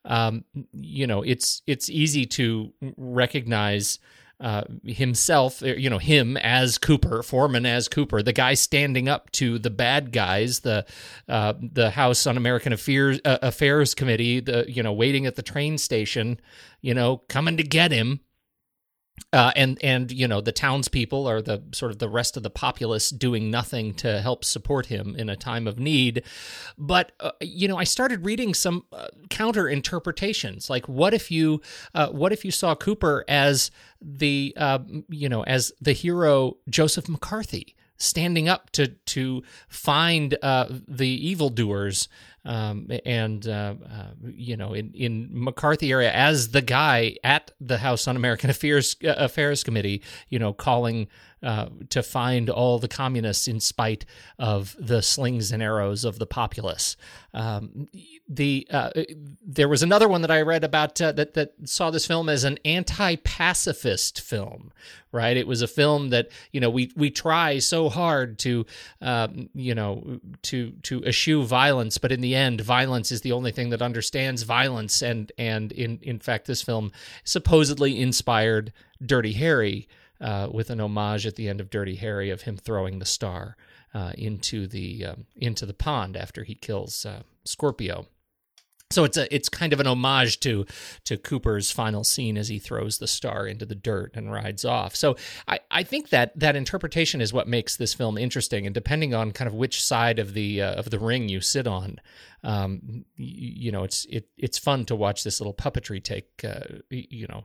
[0.04, 3.98] um, you know it's it's easy to recognize
[4.38, 9.30] uh, himself, uh, you know, him as Cooper, Foreman as Cooper, the guy standing up
[9.32, 10.84] to the bad guys, the
[11.28, 15.42] uh, the House on American Affairs uh, Affairs Committee, the you know, waiting at the
[15.42, 16.38] train station,
[16.82, 18.20] you know, coming to get him.
[19.32, 22.50] Uh, and and you know the townspeople are the sort of the rest of the
[22.50, 26.22] populace doing nothing to help support him in a time of need.
[26.78, 30.70] But uh, you know, I started reading some uh, counter interpretations.
[30.70, 31.60] Like, what if you
[31.94, 37.08] uh, what if you saw Cooper as the uh, you know as the hero Joseph
[37.08, 37.74] McCarthy?
[37.98, 42.08] Standing up to to find uh, the evildoers
[42.46, 47.78] um, and uh, uh, you know in, in McCarthy area as the guy at the
[47.78, 51.08] House Un-American Affairs uh, Affairs Committee, you know, calling
[51.42, 54.06] uh, to find all the communists in spite
[54.38, 56.96] of the slings and arrows of the populace.
[57.34, 57.88] Um,
[58.28, 58.90] the uh,
[59.44, 62.44] there was another one that I read about uh, that that saw this film as
[62.44, 64.72] an anti-pacifist film.
[65.12, 68.66] Right, it was a film that you know we we try so hard to
[69.00, 73.52] um, you know to to eschew violence, but in the end, violence is the only
[73.52, 75.02] thing that understands violence.
[75.02, 76.92] And and in in fact, this film
[77.24, 78.72] supposedly inspired
[79.04, 79.88] Dirty Harry
[80.20, 83.56] uh, with an homage at the end of Dirty Harry of him throwing the star
[83.94, 88.06] uh, into the um, into the pond after he kills uh, Scorpio.
[88.90, 90.64] So it's a it's kind of an homage to
[91.04, 94.94] to Cooper's final scene as he throws the star into the dirt and rides off.
[94.94, 95.16] So
[95.48, 98.64] I, I think that that interpretation is what makes this film interesting.
[98.64, 101.66] And depending on kind of which side of the uh, of the ring you sit
[101.66, 102.00] on,
[102.44, 106.78] um, you, you, know it's it it's fun to watch this little puppetry take uh,
[106.88, 107.44] you know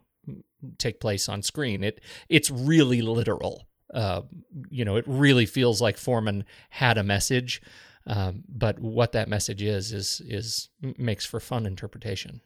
[0.77, 1.83] take place on screen.
[1.83, 3.65] It it's really literal.
[3.93, 4.21] Uh,
[4.69, 7.61] you know, it really feels like Foreman had a message.
[8.07, 12.41] Um, but what that message is is is makes for fun interpretation.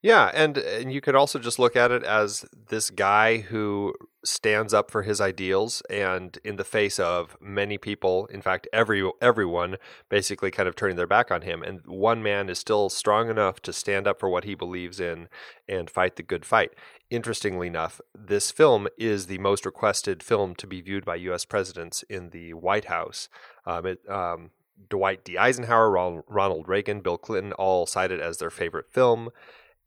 [0.00, 4.72] Yeah, and and you could also just look at it as this guy who stands
[4.72, 9.76] up for his ideals and in the face of many people, in fact every everyone
[10.08, 13.60] basically kind of turning their back on him and one man is still strong enough
[13.62, 15.28] to stand up for what he believes in
[15.68, 16.72] and fight the good fight.
[17.10, 22.04] Interestingly enough, this film is the most requested film to be viewed by US presidents
[22.04, 23.28] in the White House.
[23.68, 24.50] Um, it, um,
[24.88, 25.36] Dwight D.
[25.36, 25.90] Eisenhower,
[26.26, 29.30] Ronald Reagan, Bill Clinton all cited as their favorite film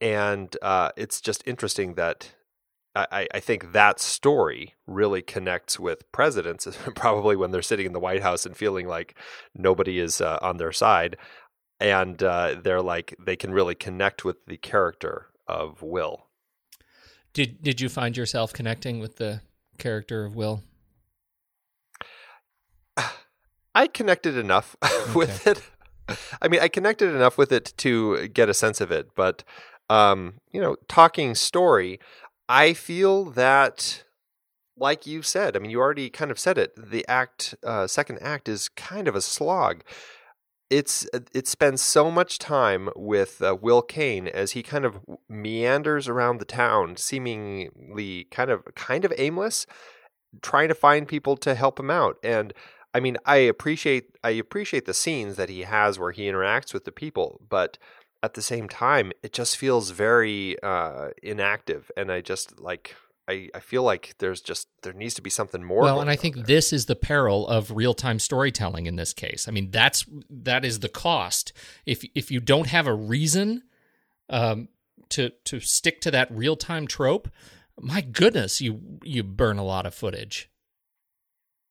[0.02, 2.34] and uh, it's just interesting that
[2.94, 8.02] I, I, think that story really connects with presidents, probably when they're sitting in the
[8.02, 9.16] White House and feeling like
[9.56, 11.16] nobody is uh, on their side,
[11.80, 16.28] and uh, they're like they can really connect with the character of Will.
[17.32, 19.42] Did Did you find yourself connecting with the
[19.78, 20.64] character of Will?
[23.74, 25.14] I connected enough okay.
[25.14, 25.62] with it.
[26.42, 29.44] I mean, I connected enough with it to get a sense of it, but
[29.90, 32.00] um, you know, talking story,
[32.48, 34.04] I feel that,
[34.78, 36.72] like you said, I mean, you already kind of said it.
[36.78, 39.84] The act, uh, second act, is kind of a slog.
[40.70, 46.08] It's it spends so much time with uh, Will Kane as he kind of meanders
[46.08, 49.66] around the town, seemingly kind of kind of aimless,
[50.42, 52.16] trying to find people to help him out.
[52.24, 52.54] And
[52.94, 56.86] I mean, I appreciate I appreciate the scenes that he has where he interacts with
[56.86, 57.78] the people, but
[58.24, 62.96] at the same time, it just feels very uh, inactive, and I just like
[63.28, 65.84] I, I feel like there's just there needs to be something more.
[65.84, 66.44] Well, and I think there.
[66.44, 69.48] this is the peril of real time storytelling in this case.
[69.48, 71.54] I mean, that's that is the cost.
[71.86, 73.64] If if you don't have a reason
[74.30, 74.68] um,
[75.10, 77.30] to to stick to that real time trope,
[77.80, 80.50] my goodness, you you burn a lot of footage.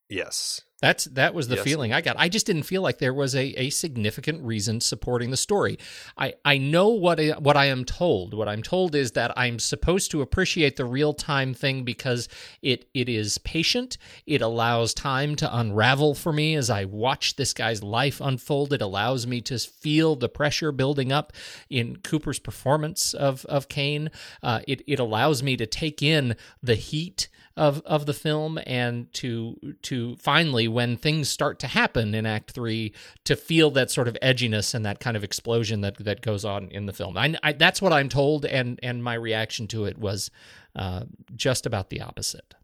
[0.08, 1.64] yes, That's that was the Yes.
[1.64, 2.16] feeling I got.
[2.18, 5.78] I just didn't feel like there was a, a significant reason supporting the story.
[6.16, 8.32] I, I know what I, what I am told.
[8.32, 12.28] What I'm told is that I'm supposed to appreciate the real time thing because
[12.62, 13.98] it it is patient.
[14.26, 18.72] It allows time to unravel for me as I watch this guy's life unfold.
[18.72, 21.32] It allows me to feel the pressure building up
[21.68, 24.10] in Cooper's performance of of Kane.
[24.42, 27.28] Uh, it it allows me to take in the heat
[27.60, 32.52] of of the film and to to finally when things start to happen in act
[32.52, 32.90] 3
[33.26, 36.68] to feel that sort of edginess and that kind of explosion that that goes on
[36.70, 39.98] in the film I, I that's what i'm told and and my reaction to it
[39.98, 40.30] was
[40.74, 41.04] uh,
[41.36, 42.54] just about the opposite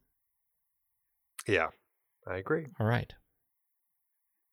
[1.46, 1.68] yeah,
[2.26, 2.66] I agree.
[2.80, 3.12] all right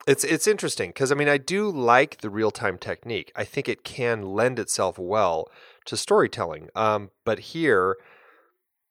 [0.06, 3.32] It's it's interesting because I mean I do like the real time technique.
[3.36, 5.48] I think it can lend itself well
[5.86, 6.68] to storytelling.
[6.76, 7.96] Um, but here,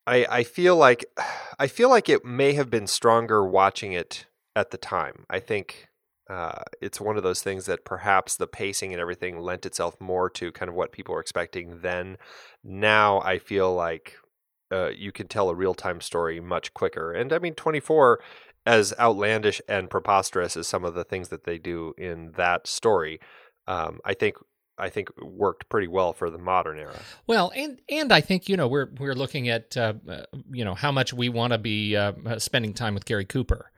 [0.06, 1.04] I I feel like
[1.58, 5.24] I feel like it may have been stronger watching it at the time.
[5.30, 5.88] I think
[6.30, 10.30] uh, it's one of those things that perhaps the pacing and everything lent itself more
[10.30, 12.16] to kind of what people were expecting then.
[12.64, 14.16] Now I feel like
[14.72, 17.12] uh, you can tell a real time story much quicker.
[17.12, 18.20] And I mean, 24,
[18.64, 23.20] as outlandish and preposterous as some of the things that they do in that story,
[23.66, 24.36] um, I think.
[24.78, 26.98] I think worked pretty well for the modern era.
[27.26, 30.74] Well, and and I think you know we're we're looking at uh, uh, you know
[30.74, 33.70] how much we want to be uh, uh, spending time with Gary Cooper.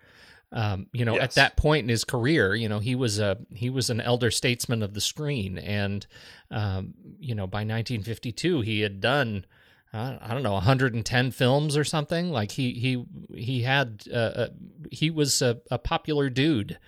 [0.53, 3.71] Um, you know, at that point in his career, you know he was a he
[3.71, 6.07] was an elder statesman of the screen, and
[6.51, 9.47] um, you know by 1952 he had done.
[9.93, 12.31] Uh, I don't know, 110 films or something.
[12.31, 14.49] Like he he he had uh, uh,
[14.91, 16.79] he was a, a popular dude,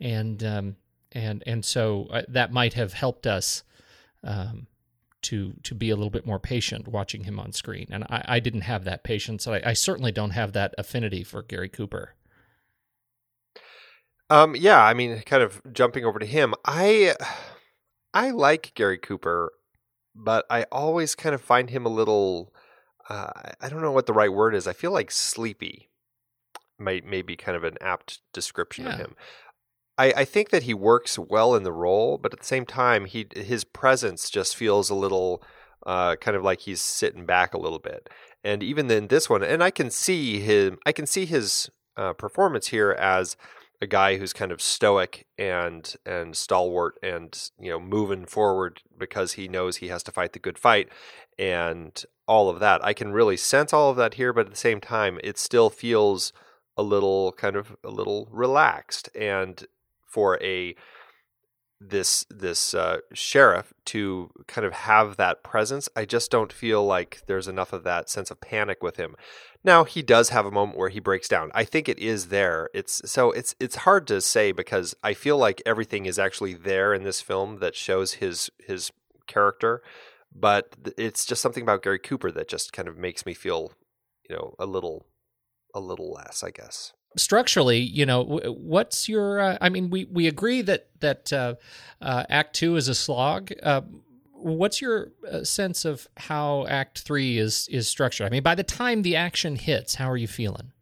[0.00, 0.76] and um,
[1.16, 3.62] and and so uh, that might have helped us
[4.22, 4.66] um,
[5.22, 7.88] to to be a little bit more patient watching him on screen.
[7.90, 9.46] And I, I didn't have that patience.
[9.46, 12.14] I, I certainly don't have that affinity for Gary Cooper.
[14.28, 17.14] Um, yeah, I mean, kind of jumping over to him, I
[18.12, 19.52] I like Gary Cooper,
[20.14, 22.52] but I always kind of find him a little.
[23.08, 24.66] Uh, I don't know what the right word is.
[24.66, 25.90] I feel like sleepy.
[26.78, 29.16] Might may be kind of an apt description of him.
[29.98, 33.06] I, I think that he works well in the role, but at the same time,
[33.06, 35.42] he his presence just feels a little
[35.86, 38.08] uh, kind of like he's sitting back a little bit.
[38.44, 42.12] And even in this one, and I can see him, I can see his uh,
[42.12, 43.36] performance here as
[43.80, 49.32] a guy who's kind of stoic and and stalwart and you know moving forward because
[49.32, 50.88] he knows he has to fight the good fight
[51.38, 52.84] and all of that.
[52.84, 55.70] I can really sense all of that here, but at the same time, it still
[55.70, 56.32] feels
[56.76, 59.66] a little kind of a little relaxed and
[60.06, 60.74] for a
[61.78, 67.20] this this uh, sheriff to kind of have that presence i just don't feel like
[67.26, 69.14] there's enough of that sense of panic with him.
[69.62, 71.50] Now he does have a moment where he breaks down.
[71.52, 72.70] I think it is there.
[72.72, 76.94] It's so it's it's hard to say because i feel like everything is actually there
[76.94, 78.92] in this film that shows his his
[79.26, 79.82] character
[80.34, 83.72] but it's just something about gary cooper that just kind of makes me feel
[84.28, 85.06] you know a little
[85.74, 89.40] a little less i guess Structurally, you know, what's your?
[89.40, 91.54] Uh, I mean, we we agree that that uh,
[92.00, 93.52] uh, Act Two is a slog.
[93.62, 93.82] Uh,
[94.32, 98.26] what's your uh, sense of how Act Three is is structured?
[98.26, 100.72] I mean, by the time the action hits, how are you feeling?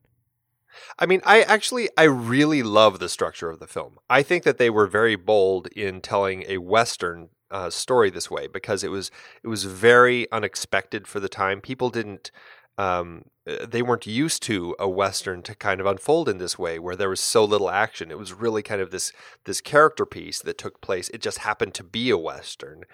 [0.98, 3.98] I mean, I actually I really love the structure of the film.
[4.10, 8.46] I think that they were very bold in telling a western uh, story this way
[8.46, 9.10] because it was
[9.42, 11.60] it was very unexpected for the time.
[11.60, 12.30] People didn't
[12.78, 16.96] um, they weren't used to a western to kind of unfold in this way where
[16.96, 18.10] there was so little action.
[18.10, 19.12] It was really kind of this
[19.44, 21.10] this character piece that took place.
[21.10, 22.84] It just happened to be a western,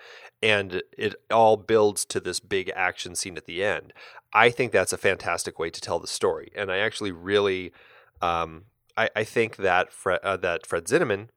[0.42, 3.92] and it all builds to this big action scene at the end.
[4.34, 7.72] I think that's a fantastic way to tell the story, and I actually really,
[8.20, 8.64] um,
[8.96, 11.28] I, I think that Fred, uh, that Fred Zinnemann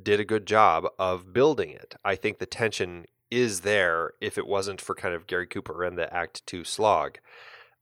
[0.00, 1.96] did a good job of building it.
[2.04, 5.98] I think the tension is there if it wasn't for kind of Gary Cooper and
[5.98, 7.18] the Act Two slog.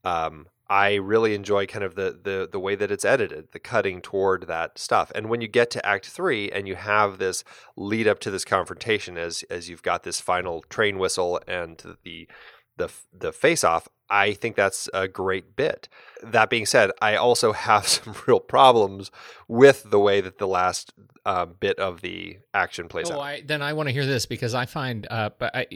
[0.03, 4.03] Um, I really enjoy kind of the, the the way that it's edited, the cutting
[4.03, 5.11] toward that stuff.
[5.15, 7.43] And when you get to Act Three and you have this
[7.77, 12.29] lead up to this confrontation, as as you've got this final train whistle and the
[12.77, 15.89] the the face off, I think that's a great bit.
[16.23, 19.11] That being said, I also have some real problems
[19.47, 20.93] with the way that the last
[21.27, 23.21] uh, bit of the action plays Oh, out.
[23.21, 25.67] I, then I want to hear this because I find, uh, I,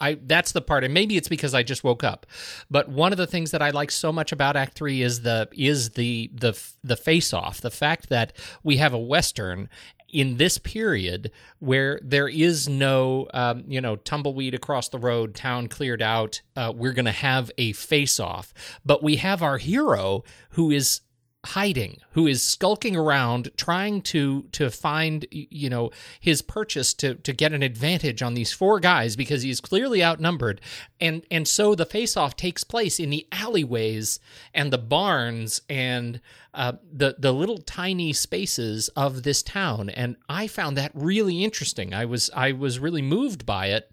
[0.00, 2.24] I, that's the part, and maybe it's because I just woke up.
[2.70, 5.48] But one of the things that I like so much about Act Three is the
[5.52, 9.68] is the the the face off, the fact that we have a western
[10.12, 15.68] in this period where there is no, um, you know, tumbleweed across the road, town
[15.68, 16.42] cleared out.
[16.54, 18.52] Uh, we're going to have a face off,
[18.84, 21.00] but we have our hero who is
[21.44, 25.90] hiding who is skulking around trying to to find you know
[26.20, 30.60] his purchase to to get an advantage on these four guys because he's clearly outnumbered.
[31.00, 34.20] And and so the face off takes place in the alleyways
[34.54, 36.20] and the barns and
[36.54, 39.90] uh, the the little tiny spaces of this town.
[39.90, 41.92] And I found that really interesting.
[41.92, 43.90] I was I was really moved by it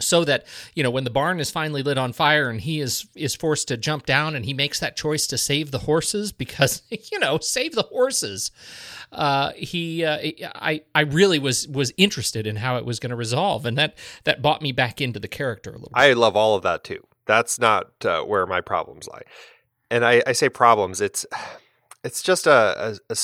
[0.00, 3.06] so that you know when the barn is finally lit on fire and he is
[3.14, 6.82] is forced to jump down and he makes that choice to save the horses because
[7.12, 8.50] you know save the horses
[9.12, 10.18] uh, he uh,
[10.54, 13.96] I I really was was interested in how it was going to resolve and that
[14.24, 16.00] that brought me back into the character a little bit.
[16.00, 17.06] I love all of that too.
[17.24, 19.22] That's not uh, where my problems lie.
[19.90, 21.00] And I, I say problems.
[21.00, 21.24] It's
[22.04, 23.16] it's just a a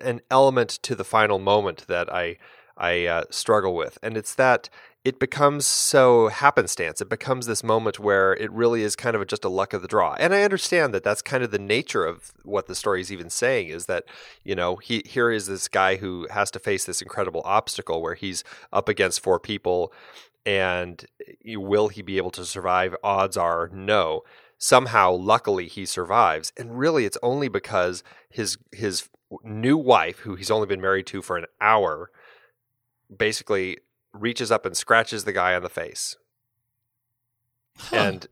[0.00, 2.36] an element to the final moment that I
[2.76, 4.68] I uh, struggle with, and it's that
[5.04, 7.02] it becomes so happenstance.
[7.02, 9.88] It becomes this moment where it really is kind of just a luck of the
[9.88, 10.14] draw.
[10.18, 13.28] And I understand that that's kind of the nature of what the story is even
[13.28, 14.04] saying is that
[14.44, 18.14] you know he here is this guy who has to face this incredible obstacle where
[18.14, 19.92] he's up against four people
[20.46, 21.04] and
[21.44, 22.94] will he be able to survive?
[23.02, 24.22] Odds are no.
[24.58, 29.08] Somehow, luckily, he survives, and really, it's only because his his
[29.42, 32.10] new wife, who he's only been married to for an hour,
[33.14, 33.78] basically
[34.14, 36.16] reaches up and scratches the guy on the face.
[37.92, 38.26] And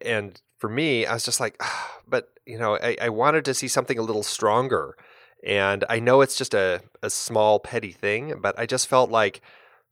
[0.00, 3.54] and for me, I was just like, ah, but you know, I, I wanted to
[3.54, 4.96] see something a little stronger.
[5.44, 9.42] And I know it's just a, a small petty thing, but I just felt like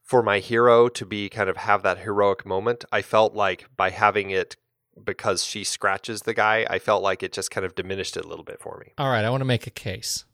[0.00, 3.90] for my hero to be kind of have that heroic moment, I felt like by
[3.90, 4.56] having it
[5.02, 8.28] because she scratches the guy, I felt like it just kind of diminished it a
[8.28, 8.92] little bit for me.
[8.98, 10.24] All right, I want to make a case.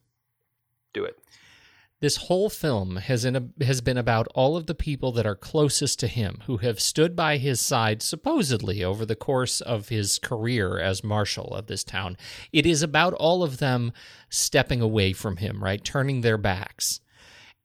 [0.92, 1.18] Do it.
[2.00, 5.36] This whole film has in a, has been about all of the people that are
[5.36, 10.18] closest to him, who have stood by his side supposedly over the course of his
[10.18, 12.16] career as marshal of this town.
[12.52, 13.92] It is about all of them
[14.30, 17.00] stepping away from him, right, turning their backs,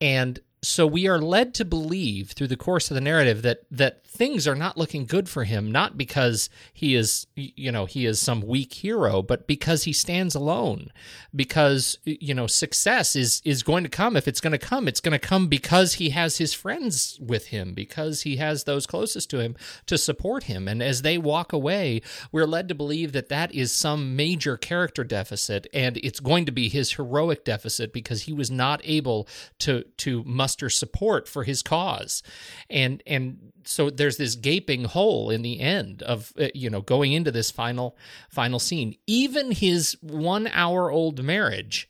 [0.02, 4.06] and so we are led to believe through the course of the narrative that that
[4.06, 8.20] things are not looking good for him not because he is you know he is
[8.20, 10.90] some weak hero but because he stands alone
[11.36, 14.16] because you know success is is going to come.
[14.16, 17.48] If it's going to come it's going to come because he has his friends with
[17.48, 19.56] him because he has those closest to him
[19.88, 20.68] to support him.
[20.68, 22.02] And as they walk away
[22.32, 26.52] we're led to believe that that is some major character deficit and it's going to
[26.52, 29.28] be his heroic deficit because he was not able
[29.60, 32.24] to to muster support for his cause.
[32.70, 37.14] And and so there's this gaping hole in the end of uh, you know going
[37.14, 37.98] into this final
[38.30, 38.96] final scene.
[39.08, 41.90] Even his 1 hour old marriage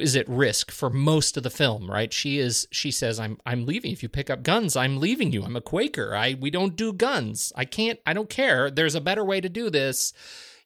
[0.00, 2.12] is at risk for most of the film right?
[2.12, 3.92] She is she says i'm i'm leaving.
[3.92, 5.44] If you pick up guns i'm leaving you.
[5.44, 6.14] I'm a quaker.
[6.14, 7.52] I we don't do guns.
[7.56, 8.70] I can't i don't care.
[8.70, 10.12] There's a better way to do this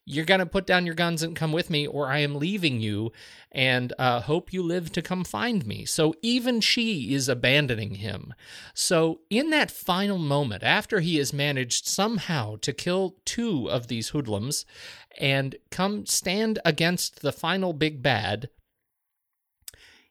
[0.09, 2.81] you're going to put down your guns and come with me, or I am leaving
[2.81, 3.13] you
[3.51, 5.85] and uh, hope you live to come find me.
[5.85, 8.33] So even she is abandoning him.
[8.73, 14.11] So, in that final moment, after he has managed somehow to kill two of these
[14.11, 14.65] hoodlums
[15.19, 18.49] and come stand against the final big bad,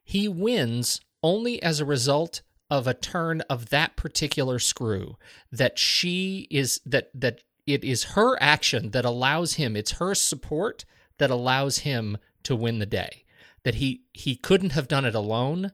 [0.04, 5.18] he wins only as a result of a turn of that particular screw
[5.52, 10.86] that she is that that it is her action that allows him it's her support
[11.18, 13.24] that allows him to win the day
[13.64, 15.72] that he he couldn't have done it alone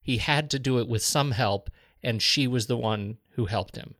[0.00, 1.70] he had to do it with some help
[2.02, 3.94] and she was the one who helped him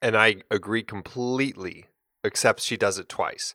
[0.00, 1.86] And I agree completely,
[2.24, 3.54] except she does it twice.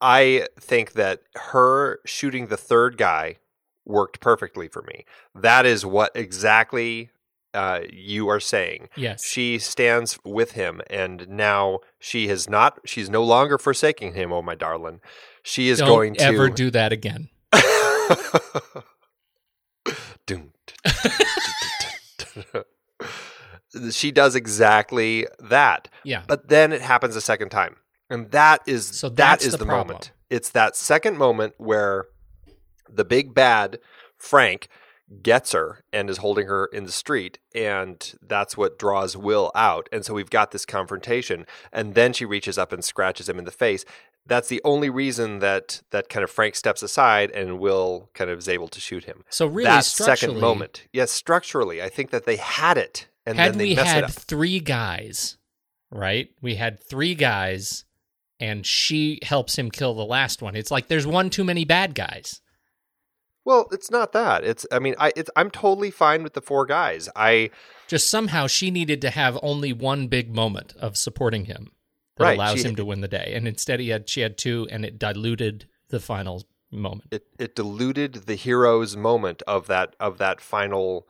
[0.00, 3.38] I think that her shooting the third guy
[3.84, 5.04] worked perfectly for me.
[5.34, 7.10] That is what exactly
[7.54, 8.88] uh, you are saying.
[8.96, 9.24] Yes.
[9.24, 14.42] She stands with him, and now she has not, she's no longer forsaking him, oh
[14.42, 15.00] my darling.
[15.42, 16.22] She is don't going to.
[16.22, 17.28] ever do that again
[23.90, 25.88] she does exactly that.
[26.04, 26.22] Yeah.
[26.26, 27.76] But then it happens a second time.
[28.10, 30.12] And that is so that is the the, moment.
[30.28, 32.06] It's that second moment where
[32.88, 33.78] the big bad
[34.18, 34.68] Frank
[35.22, 39.88] gets her and is holding her in the street and that's what draws will out
[39.92, 43.44] and so we've got this confrontation and then she reaches up and scratches him in
[43.44, 43.84] the face
[44.24, 48.38] that's the only reason that that kind of frank steps aside and will kind of
[48.38, 52.24] is able to shoot him So really, that second moment yes structurally i think that
[52.24, 55.36] they had it and had then they we mess it had up three guys,
[55.90, 56.30] right?
[56.40, 57.84] We had three guys,
[58.40, 60.56] and she helps him kill the last one.
[60.56, 62.40] It's like there's one too many bad guys.
[63.44, 64.44] Well it's not that.
[64.44, 67.08] It's i mean i it's, i'm totally fine with the four guys.
[67.16, 67.50] I
[67.88, 71.72] Just somehow she needed to have only one big moment of supporting him
[72.16, 74.36] that Right, allows she- him to win the day, and instead he had she had
[74.38, 77.08] two, and it diluted the final moment.
[77.12, 81.06] it, it diluted the hero's moment of that of that final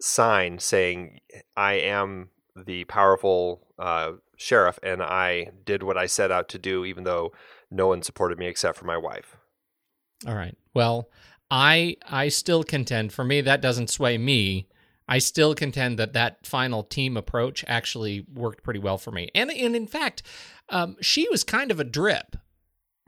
[0.00, 1.20] sign saying
[1.56, 6.84] i am the powerful uh, sheriff and i did what i set out to do
[6.84, 7.30] even though
[7.70, 9.36] no one supported me except for my wife.
[10.26, 10.54] All right.
[10.74, 11.08] Well,
[11.52, 13.12] I I still contend.
[13.12, 14.66] For me, that doesn't sway me.
[15.06, 19.28] I still contend that that final team approach actually worked pretty well for me.
[19.34, 20.22] And and in fact,
[20.70, 22.36] um, she was kind of a drip,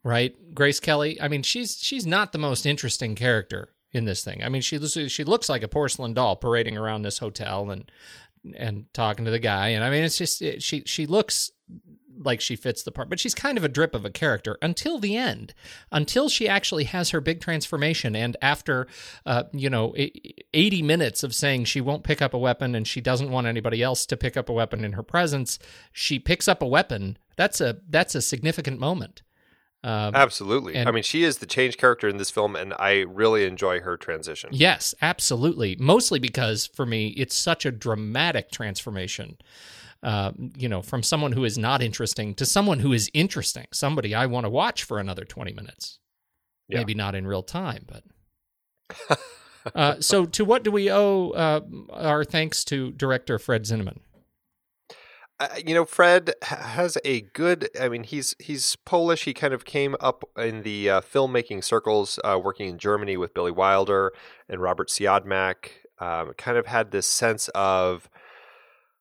[0.05, 0.37] right?
[0.55, 1.19] Grace Kelly.
[1.23, 4.45] I mean, she's she's not the most interesting character in this thing.
[4.45, 7.91] I mean, she looks she looks like a porcelain doll parading around this hotel and
[8.55, 9.69] and talking to the guy.
[9.69, 11.51] And I mean, it's just it, she she looks
[12.17, 14.99] like she fits the part, but she's kind of a drip of a character until
[14.99, 15.53] the end,
[15.91, 18.15] until she actually has her big transformation.
[18.15, 18.87] And after,
[19.27, 22.87] uh, you know, e- 80 minutes of saying she won't pick up a weapon and
[22.87, 25.59] she doesn't want anybody else to pick up a weapon in her presence,
[25.93, 27.19] she picks up a weapon.
[27.37, 29.23] That's a that's a significant moment.
[29.83, 33.01] Um, absolutely and- i mean she is the change character in this film and i
[33.01, 35.77] really enjoy her transition Yes, absolutely.
[35.79, 39.37] Mostly because for me, it's such a dramatic transformation.
[40.05, 44.15] Uh, you know, from someone who is not interesting to someone who is interesting, somebody
[44.15, 45.99] I want to watch for another 20 minutes.
[46.69, 46.79] Yeah.
[46.79, 49.19] Maybe not in real time, but.
[49.75, 54.01] uh, so, to what do we owe uh, our thanks to director Fred Zinnemann?
[55.41, 57.69] Uh, you know, Fred has a good.
[57.81, 59.25] I mean, he's he's Polish.
[59.25, 63.35] He kind of came up in the uh, filmmaking circles, uh, working in Germany with
[63.35, 64.13] Billy Wilder
[64.49, 65.71] and Robert Siodmak.
[65.99, 68.09] Um, kind of had this sense of.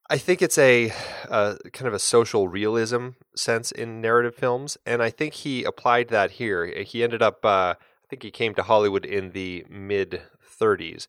[0.09, 0.91] I think it's a,
[1.29, 6.09] a kind of a social realism sense in narrative films, and I think he applied
[6.09, 6.65] that here.
[6.83, 7.43] He ended up.
[7.43, 10.21] Uh, I think he came to Hollywood in the mid
[10.59, 11.07] 30s,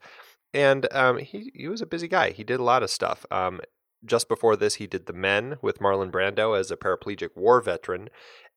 [0.53, 2.31] and um, he he was a busy guy.
[2.31, 3.27] He did a lot of stuff.
[3.31, 3.61] Um,
[4.05, 8.09] just before this, he did The Men with Marlon Brando as a paraplegic war veteran.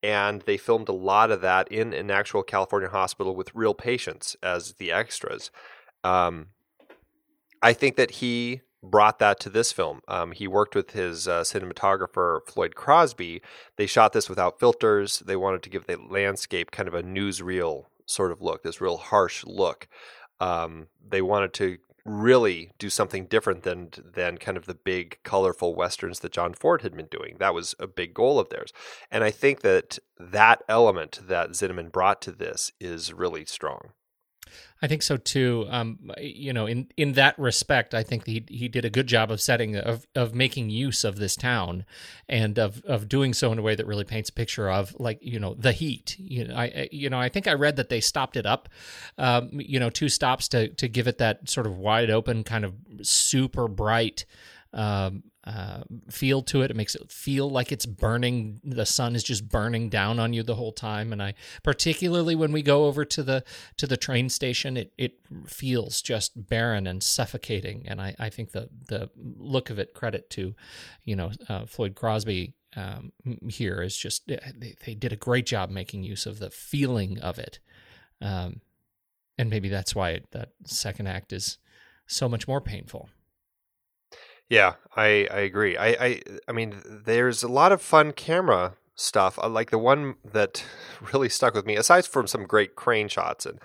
[0.03, 4.35] And they filmed a lot of that in an actual California hospital with real patients
[4.43, 5.49] as the extras.
[6.03, 6.47] Um,
[7.61, 10.01] I think that he brought that to this film.
[10.07, 13.41] Um, he worked with his uh, cinematographer, Floyd Crosby.
[13.75, 15.19] They shot this without filters.
[15.19, 18.97] They wanted to give the landscape kind of a newsreel sort of look, this real
[18.97, 19.87] harsh look.
[20.39, 25.75] Um, they wanted to really do something different than than kind of the big colorful
[25.75, 27.35] westerns that John Ford had been doing.
[27.39, 28.71] That was a big goal of theirs.
[29.11, 33.91] And I think that that element that Zinnemann brought to this is really strong.
[34.81, 35.65] I think so too.
[35.69, 39.31] Um, you know, in in that respect, I think he he did a good job
[39.31, 41.85] of setting of of making use of this town,
[42.29, 45.19] and of of doing so in a way that really paints a picture of like
[45.21, 46.15] you know the heat.
[46.19, 48.69] You know, I you know I think I read that they stopped it up,
[49.17, 52.63] um, you know, two stops to to give it that sort of wide open kind
[52.63, 54.25] of super bright.
[54.77, 56.69] Um, uh, feel to it.
[56.69, 58.59] It makes it feel like it's burning.
[58.63, 61.11] The sun is just burning down on you the whole time.
[61.11, 63.43] And I, particularly when we go over to the
[63.77, 67.87] to the train station, it it feels just barren and suffocating.
[67.87, 70.53] And I, I think the the look of it credit to,
[71.05, 73.13] you know, uh, Floyd Crosby um,
[73.47, 77.39] here is just they, they did a great job making use of the feeling of
[77.39, 77.59] it.
[78.21, 78.61] Um,
[79.37, 81.57] and maybe that's why that second act is
[82.05, 83.09] so much more painful.
[84.49, 85.75] Yeah, I, I agree.
[85.77, 89.37] I, I I mean, there's a lot of fun camera stuff.
[89.39, 90.63] Uh, Like the one that
[91.13, 93.59] really stuck with me, aside from some great crane shots and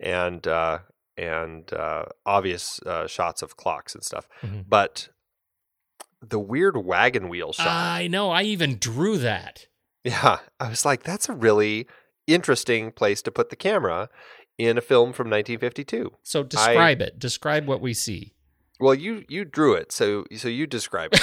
[0.00, 0.78] and uh,
[1.16, 4.64] and uh, obvious uh, shots of clocks and stuff, Mhm.
[4.68, 5.08] but
[6.20, 7.66] the weird wagon wheel shot.
[7.66, 8.30] I know.
[8.30, 9.66] I even drew that.
[10.04, 11.86] Yeah, I was like, that's a really
[12.26, 14.08] interesting place to put the camera
[14.58, 16.12] in a film from 1952.
[16.22, 17.18] So describe it.
[17.18, 18.32] Describe what we see.
[18.82, 21.20] Well, you you drew it, so so you describe it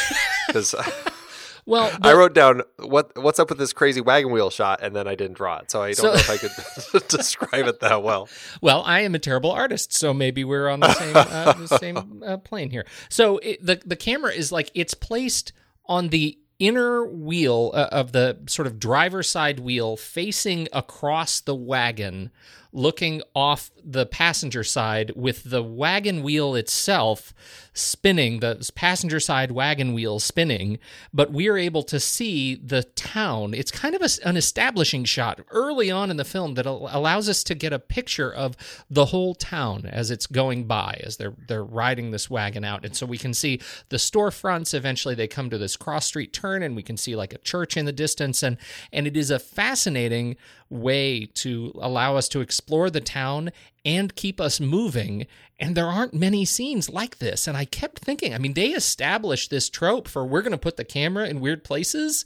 [0.48, 0.74] because
[1.66, 5.08] Well, I wrote down what what's up with this crazy wagon wheel shot, and then
[5.08, 8.02] I didn't draw it, so I don't So- know if I could describe it that
[8.02, 8.28] well.
[8.62, 12.24] Well, I am a terrible artist, so maybe we're on the same uh, the same
[12.26, 12.86] uh, plane here.
[13.10, 15.52] So it, the the camera is like it's placed
[15.86, 21.56] on the inner wheel uh, of the sort of driver side wheel, facing across the
[21.56, 22.32] wagon,
[22.72, 27.34] looking off the passenger side with the wagon wheel itself
[27.74, 30.78] spinning, the passenger side wagon wheel spinning,
[31.14, 33.54] but we're able to see the town.
[33.54, 37.44] It's kind of a, an establishing shot early on in the film that allows us
[37.46, 38.56] to get a picture of
[38.90, 42.96] the whole town as it's going by, as they're they're riding this wagon out, and
[42.96, 43.60] so we can see
[43.90, 44.74] the storefronts.
[44.74, 47.78] Eventually, they come to this cross street turn, and we can see like a church
[47.78, 48.58] in the distance, and
[48.92, 50.36] and it is a fascinating
[50.70, 53.52] way to allow us to explore the town
[53.84, 55.26] and keep us moving.
[55.60, 57.48] And there aren't many scenes like this.
[57.48, 60.78] And I kept thinking, I mean, they established this trope for we're going to put
[60.78, 62.26] the camera in weird places.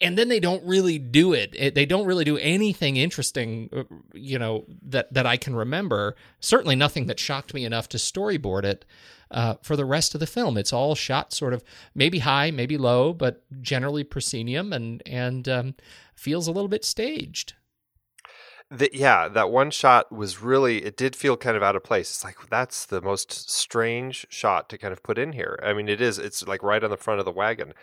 [0.00, 1.74] And then they don't really do it.
[1.74, 6.16] They don't really do anything interesting, uh, you know, that, that I can remember.
[6.38, 8.84] Certainly nothing that shocked me enough to storyboard it
[9.30, 10.58] uh, for the rest of the film.
[10.58, 11.64] It's all shot sort of
[11.94, 15.74] maybe high, maybe low, but generally proscenium and, and um,
[16.14, 17.54] feels a little bit staged.
[18.70, 22.10] The, yeah, that one shot was really, it did feel kind of out of place.
[22.10, 25.58] It's like, that's the most strange shot to kind of put in here.
[25.62, 27.74] I mean, it is, it's like right on the front of the wagon.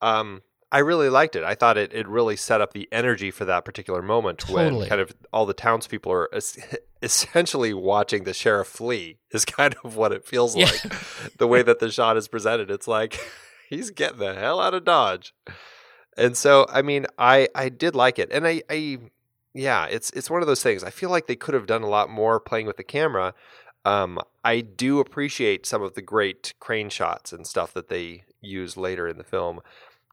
[0.00, 1.44] Um, I really liked it.
[1.44, 4.78] I thought it, it really set up the energy for that particular moment Totally.
[4.80, 6.58] when kind of all the townspeople are es-
[7.02, 10.64] essentially watching the sheriff flee, is kind of what it feels Yeah.
[10.66, 11.36] like.
[11.38, 13.20] the way that the shot is presented, it's like
[13.68, 15.34] he's getting the hell out of Dodge.
[16.16, 18.98] And so, I mean, I I did like it, and I, I
[19.54, 20.82] yeah, it's it's one of those things.
[20.84, 23.34] I feel like they could have done a lot more playing with the camera.
[23.84, 28.76] Um, I do appreciate some of the great crane shots and stuff that they use
[28.76, 29.60] later in the film,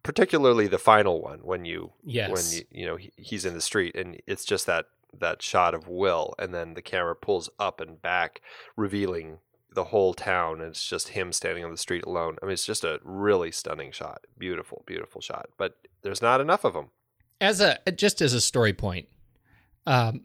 [0.03, 2.31] particularly the final one when you Yes.
[2.31, 4.85] when you, you know he, he's in the street and it's just that
[5.17, 8.41] that shot of Will, and then the camera pulls up and back,
[8.75, 9.39] revealing
[9.73, 12.37] the whole town, and it's just him standing on the street alone.
[12.41, 15.49] I mean, it's just a really stunning shot, beautiful, beautiful shot.
[15.57, 16.89] But there's not enough of them.
[17.41, 19.07] as a just as a story point
[19.87, 20.21] um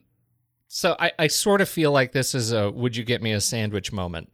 [0.69, 3.41] so i i sort of feel like this is a would you get me a
[3.41, 4.31] sandwich moment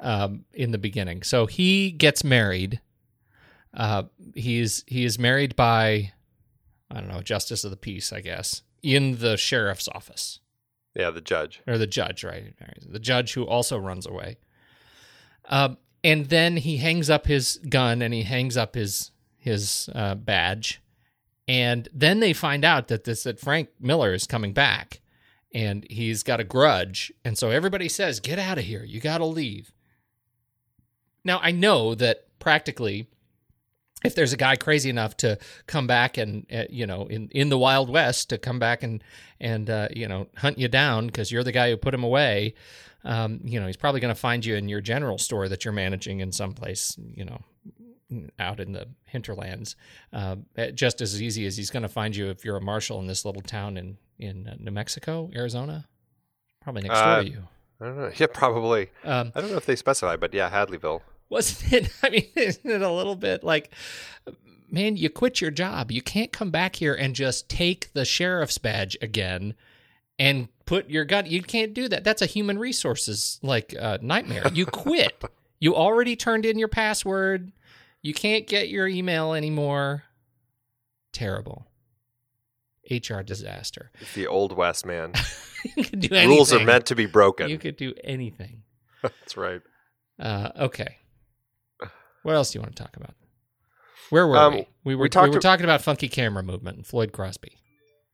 [0.00, 2.80] um in the beginning so he gets married
[3.74, 4.02] uh
[4.34, 6.12] he's he is married by
[6.90, 10.40] i don't know justice of the peace i guess in the sheriff's office
[10.94, 11.60] Yeah, the judge.
[11.66, 12.54] or the judge, right?
[12.80, 14.38] The judge who also runs away.
[15.44, 20.14] Um, and then he hangs up his gun and he hangs up his his uh,
[20.16, 20.80] badge,
[21.50, 25.00] and then they find out that this that Frank Miller is coming back,
[25.52, 28.84] and he's got a grudge, and so everybody says, "Get out of here!
[28.84, 29.72] You got to leave."
[31.24, 33.08] Now I know that practically
[34.04, 37.48] if there's a guy crazy enough to come back and uh, you know in in
[37.48, 39.02] the wild west to come back and
[39.40, 42.54] and uh, you know hunt you down because you're the guy who put him away
[43.04, 45.74] um, you know he's probably going to find you in your general store that you're
[45.74, 47.42] managing in some place you know
[48.38, 49.76] out in the hinterlands
[50.12, 50.36] uh,
[50.74, 53.24] just as easy as he's going to find you if you're a marshal in this
[53.24, 55.86] little town in in uh, New Mexico Arizona
[56.60, 57.42] probably next door Uh, to you
[57.80, 58.10] I don't know.
[58.16, 58.90] Yeah, probably.
[59.04, 61.00] um, I don't know if they specify, but yeah, Hadleyville.
[61.30, 61.92] wasn't it?
[62.02, 63.72] I mean, isn't it a little bit like,
[64.70, 65.90] man, you quit your job.
[65.90, 69.54] You can't come back here and just take the sheriff's badge again
[70.18, 71.24] and put your gun.
[71.26, 72.04] You can't do that.
[72.04, 74.44] That's a human resources like uh, nightmare.
[74.52, 75.14] You quit.
[75.58, 77.50] you already turned in your password.
[78.02, 80.04] You can't get your email anymore.
[81.12, 81.66] Terrible.
[82.90, 83.90] HR disaster.
[84.00, 85.12] It's the old west, man.
[85.76, 86.28] you could do anything.
[86.28, 87.48] Rules are meant to be broken.
[87.50, 88.62] You could do anything.
[89.02, 89.60] That's right.
[90.18, 90.96] Uh, okay.
[92.22, 93.14] What else do you want to talk about?
[94.10, 94.58] Where were Um, we?
[94.58, 97.58] We were we we, were to- talking about funky camera movement and Floyd Crosby.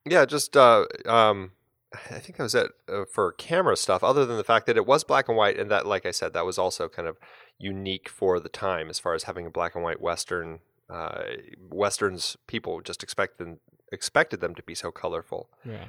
[0.04, 1.52] Yeah, just uh, um,
[1.94, 4.04] I think that was it uh, for camera stuff.
[4.04, 6.32] Other than the fact that it was black and white, and that, like I said,
[6.34, 7.16] that was also kind of
[7.58, 10.60] unique for the time as far as having a black and white western.
[10.88, 11.24] Uh,
[11.68, 13.58] westerns people just expected
[13.90, 15.50] expected them to be so colorful.
[15.64, 15.86] Yeah.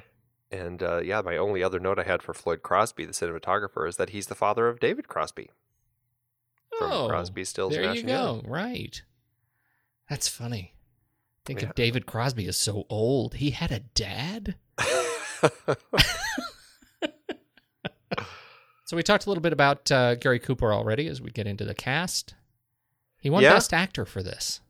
[0.50, 3.96] And uh, yeah, my only other note I had for Floyd Crosby, the cinematographer, is
[3.96, 5.50] that he's the father of David Crosby.
[6.78, 8.42] From oh, Crosby, Stills, there you go.
[8.44, 9.02] Right.
[10.08, 10.74] That's funny.
[11.44, 11.68] Think Yeah.
[11.68, 13.34] of David Crosby is so old.
[13.34, 14.56] He had a dad.
[18.88, 21.66] So we talked a little bit about uh, Gary Cooper already as we get into
[21.66, 22.34] the cast.
[23.20, 23.52] He won Yeah.
[23.52, 24.60] Best Actor for this.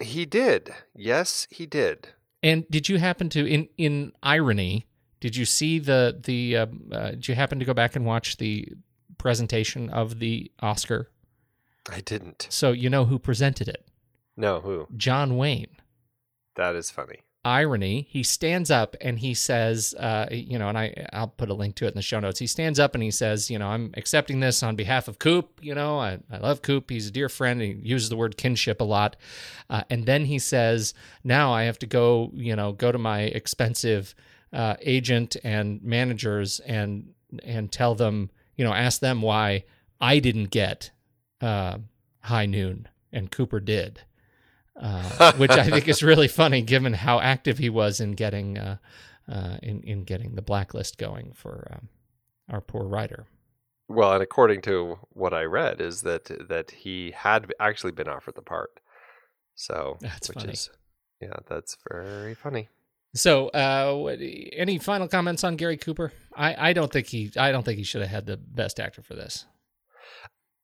[0.00, 0.74] he did.
[0.94, 2.08] Yes, he did.
[2.42, 4.86] And did you happen to, in in irony,
[5.20, 6.56] did you see the the?
[6.56, 8.66] Uh, uh, did you happen to go back and watch the
[9.18, 11.10] presentation of the Oscar?
[11.90, 12.46] I didn't.
[12.48, 13.86] So you know who presented it?
[14.38, 14.88] No, who?
[14.96, 15.76] John Wayne.
[16.54, 17.20] That is funny.
[17.46, 18.08] Irony.
[18.10, 21.76] He stands up and he says, uh, you know, and I I'll put a link
[21.76, 22.40] to it in the show notes.
[22.40, 25.60] He stands up and he says, you know, I'm accepting this on behalf of Coop.
[25.62, 26.90] You know, I, I love Coop.
[26.90, 27.62] He's a dear friend.
[27.62, 29.14] He uses the word kinship a lot.
[29.70, 30.92] Uh, and then he says,
[31.22, 34.16] now I have to go, you know, go to my expensive
[34.52, 37.12] uh, agent and managers and
[37.44, 39.62] and tell them, you know, ask them why
[40.00, 40.90] I didn't get
[41.40, 41.78] uh,
[42.22, 44.00] High Noon and Cooper did,
[44.80, 48.76] uh, which I think is really funny given how active he was in getting uh,
[49.30, 51.88] uh, in in getting the blacklist going for um,
[52.50, 53.26] our poor writer.
[53.88, 58.34] Well, and according to what I read, is that that he had actually been offered
[58.34, 58.80] the part.
[59.54, 60.52] So That's which funny.
[60.52, 60.70] is
[61.20, 62.68] yeah, that's very funny.
[63.14, 64.14] So, uh,
[64.52, 66.12] any final comments on Gary Cooper?
[66.34, 69.02] I, I don't think he I don't think he should have had the best actor
[69.02, 69.46] for this.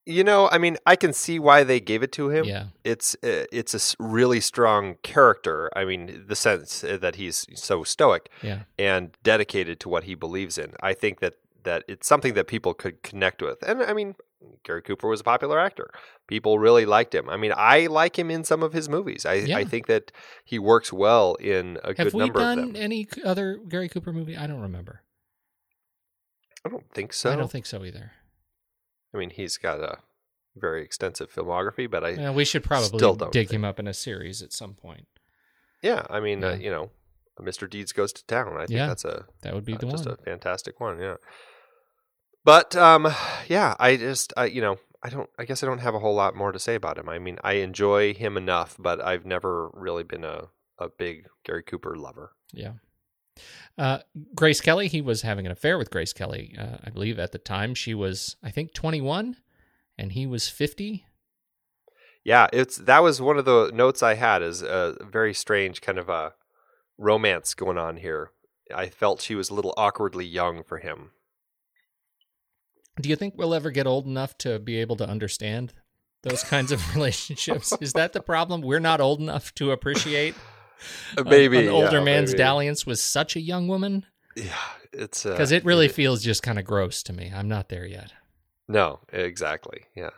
[0.05, 2.45] You know, I mean, I can see why they gave it to him.
[2.45, 2.65] Yeah.
[2.83, 5.71] It's uh, it's a really strong character.
[5.77, 8.63] I mean, the sense uh, that he's so stoic Yeah.
[8.79, 10.75] and dedicated to what he believes in.
[10.83, 13.63] I think that that it's something that people could connect with.
[13.63, 14.17] And I mean,
[14.65, 15.89] Gary Cooper was a popular actor.
[16.27, 17.29] People really liked him.
[17.31, 19.25] I mean, I like him in some of his movies.
[19.25, 19.59] I Yeah.
[19.59, 20.11] I think that
[20.45, 22.77] he works well in a Have good number of done them.
[22.77, 24.37] any other Gary Cooper movie?
[24.37, 25.03] I don't remember.
[26.67, 27.33] I don't think so.
[27.33, 28.11] I don't think so either.
[29.15, 29.99] I mean, he's got a
[30.57, 33.79] very extensive filmography, but I Yeah, we should probably still don't dig think- him up
[33.79, 35.07] in a series at some point.
[35.83, 36.91] Yeah, I mean, Uh, you know,
[37.41, 37.69] Mr.
[37.69, 38.55] Deeds goes to town.
[38.57, 40.15] I think Yeah, that's a That would be uh, just one.
[40.15, 40.99] a fantastic one.
[41.01, 41.17] Yeah,
[42.45, 43.09] but um,
[43.49, 46.15] yeah, I just I you know I don't I guess I don't have a whole
[46.15, 47.09] lot more to say about him.
[47.09, 50.49] I mean, I enjoy him enough, but I've never really been a
[50.79, 52.33] a big Gary Cooper lover.
[52.53, 52.75] Yeah.
[53.79, 53.99] Uh,
[54.35, 57.39] Grace Kelly, he was having an affair with Grace Kelly, uh, I believe at the
[57.39, 57.75] time.
[57.75, 59.37] She was, I think, 21
[59.99, 61.07] and he was 50.
[62.25, 65.99] Yeah, it's that was one of the notes I had is a very strange kind
[65.99, 66.35] of a
[66.97, 68.31] romance going on here.
[68.73, 71.11] I felt she was a little awkwardly young for him.
[73.01, 75.73] Do you think we'll ever get old enough to be able to understand
[76.23, 77.73] those kinds of relationships?
[77.81, 78.61] Is that the problem?
[78.61, 80.35] We're not old enough to appreciate
[81.17, 84.07] a- maybe an older yeah, man's dalliance with such a young woman?
[84.37, 84.55] Yeah,
[84.93, 87.31] it's uh, Because it really feels just kind of gross to me.
[87.35, 88.13] I'm not there yet.
[88.69, 89.85] No, exactly.
[89.95, 90.11] Yeah,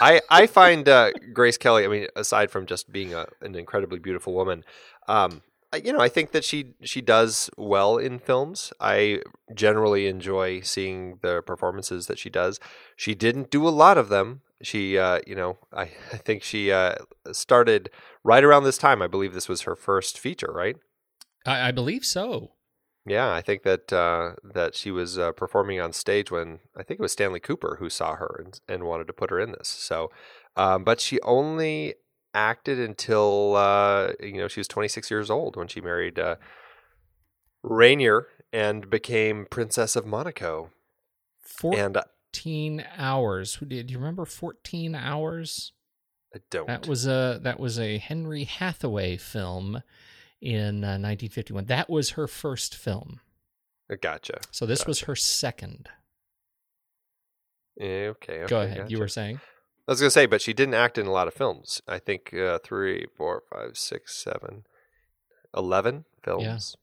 [0.00, 1.84] I I find uh, Grace Kelly.
[1.84, 4.64] I mean, aside from just being a, an incredibly beautiful woman,
[5.06, 5.42] um,
[5.72, 8.72] I- you know, I think that she she does well in films.
[8.80, 9.20] I
[9.54, 12.58] generally enjoy seeing the performances that she does.
[12.96, 14.40] She didn't do a lot of them.
[14.62, 15.82] She, uh, you know, I,
[16.12, 16.94] I think she uh,
[17.32, 17.90] started
[18.24, 19.02] right around this time.
[19.02, 20.76] I believe this was her first feature, right?
[21.46, 22.52] I, I believe so.
[23.06, 26.98] Yeah, I think that uh, that she was uh, performing on stage when I think
[26.98, 29.68] it was Stanley Cooper who saw her and, and wanted to put her in this.
[29.68, 30.10] So,
[30.56, 31.94] um, but she only
[32.32, 36.36] acted until uh, you know she was 26 years old when she married uh,
[37.62, 40.70] Rainier and became Princess of Monaco.
[41.62, 43.56] And uh, 14 hours.
[43.56, 45.72] Who did you remember 14 hours?
[46.34, 46.66] I don't.
[46.66, 49.82] That was a that was a Henry Hathaway film
[50.40, 51.66] in uh, 1951.
[51.66, 53.20] That was her first film.
[53.90, 54.40] Uh, Gotcha.
[54.50, 55.88] So this was her second.
[57.80, 58.44] Eh, Okay.
[58.46, 58.76] Go ahead.
[58.78, 58.90] gotcha.
[58.90, 59.40] You were saying?
[59.86, 61.82] I was gonna say, but she didn't act in a lot of films.
[61.86, 64.64] I think uh, three, four, five, six, seven,
[65.54, 66.76] eleven films.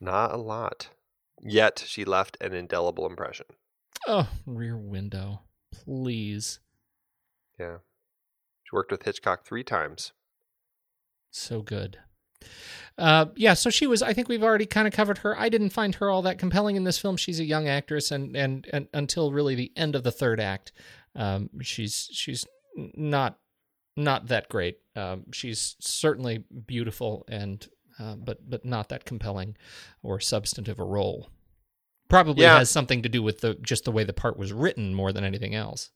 [0.00, 0.88] Not a lot.
[1.42, 3.46] Yet she left an indelible impression.
[4.06, 5.42] Oh, Rear Window.
[5.72, 6.60] Please.
[7.58, 7.78] Yeah.
[8.64, 10.12] She worked with Hitchcock three times.
[11.30, 11.98] So good.
[12.96, 14.02] Uh, yeah, so she was.
[14.02, 15.38] I think we've already kind of covered her.
[15.38, 17.16] I didn't find her all that compelling in this film.
[17.16, 20.72] She's a young actress, and and, and until really the end of the third act,
[21.14, 22.44] um, she's she's
[22.76, 23.38] not
[23.96, 24.78] not that great.
[24.96, 27.66] Um, she's certainly beautiful, and
[27.98, 29.56] uh, but but not that compelling
[30.02, 31.28] or substantive a role.
[32.08, 32.58] Probably Yeah.
[32.58, 35.24] has something to do with the just the way the part was written more than
[35.24, 35.90] anything else.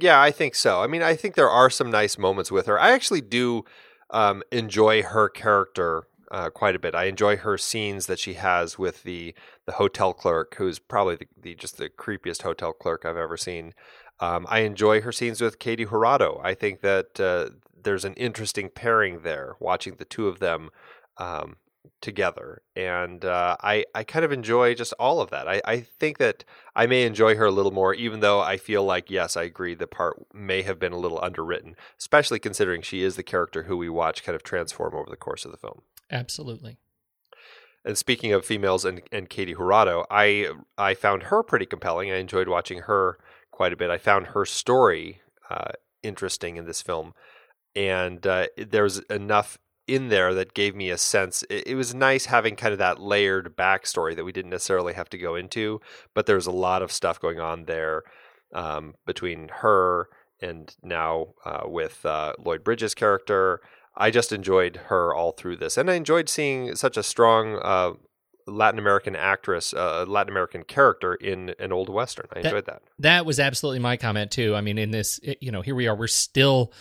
[0.00, 0.80] Yeah, I think so.
[0.80, 2.78] I mean, I think there are some nice moments with her.
[2.78, 3.64] I actually do
[4.10, 6.94] um, enjoy her character uh, quite a bit.
[6.94, 9.34] I enjoy her scenes that she has with the
[9.66, 13.74] the hotel clerk, who's probably the, the just the creepiest hotel clerk I've ever seen.
[14.20, 16.40] Um, I enjoy her scenes with Katy Jurado.
[16.44, 17.50] I think that uh,
[17.82, 20.70] there's an interesting pairing there, watching the two of them
[21.16, 21.56] um,
[22.00, 25.48] together, and uh, I I kind of enjoy just all of that.
[25.48, 28.84] I, I think that I may enjoy her a little more, even though I feel
[28.84, 33.02] like yes, I agree the part may have been a little underwritten, especially considering she
[33.02, 35.82] is the character who we watch kind of transform over the course of the film.
[36.10, 36.78] Absolutely.
[37.84, 42.10] And speaking of females and, and Katy Jurado, I I found her pretty compelling.
[42.10, 43.18] I enjoyed watching her
[43.50, 43.90] quite a bit.
[43.90, 45.72] I found her story uh,
[46.02, 47.14] interesting in this film,
[47.74, 49.58] and uh, there was enough
[49.88, 51.42] in there that gave me a sense.
[51.50, 55.10] It, it was nice having kind of that layered backstory that we didn't necessarily have
[55.10, 55.80] to go into,
[56.14, 58.04] but there was a lot of stuff going on there
[58.52, 60.08] um, between her
[60.40, 63.60] and now uh, with uh, Lloyd Bridges' character.
[63.96, 67.94] I just enjoyed her all through this, and I enjoyed seeing such a strong uh,
[68.48, 72.26] Latin American actress, uh, Latin American character in an old western.
[72.34, 72.82] I enjoyed that.
[72.98, 74.54] That was absolutely my comment too.
[74.54, 75.94] I mean, in this, you know, here we are.
[75.94, 76.72] We're still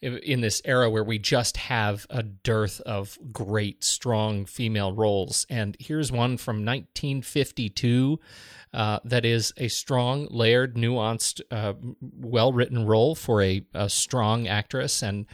[0.00, 5.76] in this era where we just have a dearth of great, strong female roles, and
[5.80, 8.20] here's one from 1952
[8.76, 14.46] uh, that is a strong, layered, nuanced, uh, well written role for a, a, strong
[14.46, 15.02] actress.
[15.02, 15.24] And,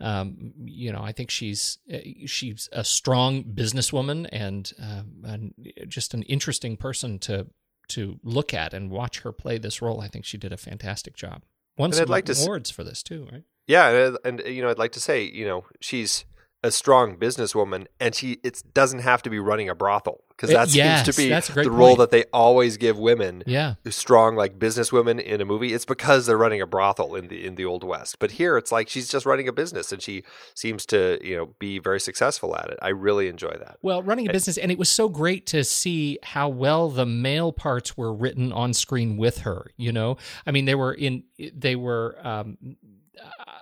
[0.00, 5.52] um, you know, I think she's uh, she's a strong businesswoman and, uh, and
[5.88, 7.48] just an interesting person to
[7.88, 10.00] to look at and watch her play this role.
[10.00, 11.42] I think she did a fantastic job.
[11.76, 13.42] Won some like awards to, for this too, right?
[13.66, 16.24] Yeah, and, and you know, I'd like to say, you know, she's
[16.64, 20.72] a strong businesswoman, and she it doesn't have to be running a brothel because that
[20.74, 21.76] yes, seems to be the point.
[21.76, 23.42] role that they always give women.
[23.46, 25.72] Yeah, strong like businesswomen in a movie.
[25.74, 28.18] It's because they're running a brothel in the in the old west.
[28.20, 30.22] But here, it's like she's just running a business, and she
[30.54, 32.78] seems to you know be very successful at it.
[32.80, 33.78] I really enjoy that.
[33.82, 37.52] Well, running a business, and it was so great to see how well the male
[37.52, 39.66] parts were written on screen with her.
[39.76, 42.16] You know, I mean, they were in they were.
[42.22, 42.76] Um,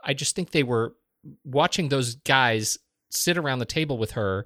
[0.02, 0.94] I just think they were
[1.44, 2.78] watching those guys
[3.10, 4.44] sit around the table with her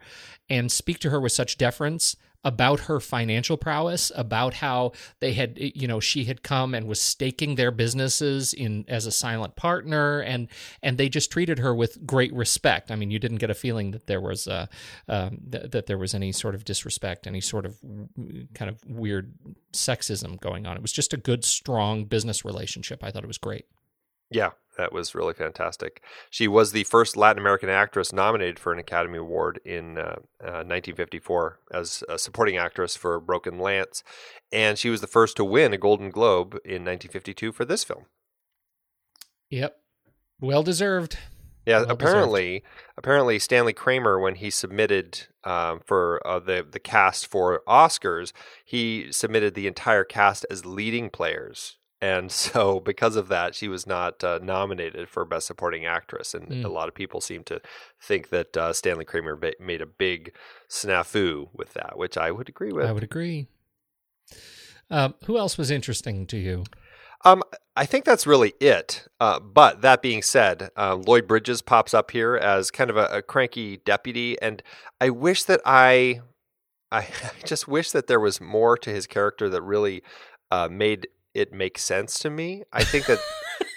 [0.48, 5.56] and speak to her with such deference about her financial prowess about how they had
[5.58, 10.20] you know she had come and was staking their businesses in as a silent partner
[10.20, 10.48] and
[10.82, 12.90] and they just treated her with great respect.
[12.90, 14.68] I mean you didn't get a feeling that there was a
[15.08, 17.78] um, th- that there was any sort of disrespect any sort of
[18.54, 19.32] kind of weird
[19.72, 20.76] sexism going on.
[20.76, 23.02] It was just a good strong business relationship.
[23.02, 23.66] I thought it was great
[24.34, 26.02] yeah that was really fantastic.
[26.30, 30.66] She was the first Latin American actress nominated for an Academy Award in uh, uh,
[30.66, 34.02] 1954 as a supporting actress for Broken Lance,
[34.52, 38.06] and she was the first to win a Golden Globe in 1952 for this film.
[39.50, 39.76] Yep,
[40.40, 41.18] well deserved.
[41.66, 42.92] Yeah, well apparently, deserved.
[42.98, 48.32] apparently Stanley Kramer, when he submitted um, for uh, the the cast for Oscars,
[48.64, 53.86] he submitted the entire cast as leading players and so because of that she was
[53.86, 56.64] not uh, nominated for best supporting actress and mm.
[56.64, 57.60] a lot of people seem to
[58.00, 60.34] think that uh, stanley kramer ba- made a big
[60.70, 63.46] snafu with that which i would agree with i would agree
[64.90, 66.64] uh, who else was interesting to you
[67.26, 67.42] um,
[67.74, 69.08] I think that's really it.
[69.18, 73.06] Uh, but that being said, uh, Lloyd Bridges pops up here as kind of a,
[73.06, 74.62] a cranky deputy, and
[75.00, 76.20] I wish that I,
[76.92, 77.08] I
[77.46, 80.02] just wish that there was more to his character that really
[80.50, 82.64] uh, made it makes sense to me.
[82.72, 83.18] I think that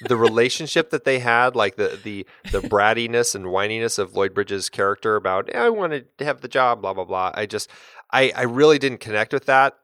[0.02, 4.70] the relationship that they had, like the the the brattiness and whininess of Lloyd Bridges'
[4.70, 7.32] character about I wanted to have the job, blah blah blah.
[7.34, 7.70] I just
[8.12, 9.78] I I really didn't connect with that.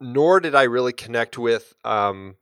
[0.00, 2.36] Nor did I really connect with um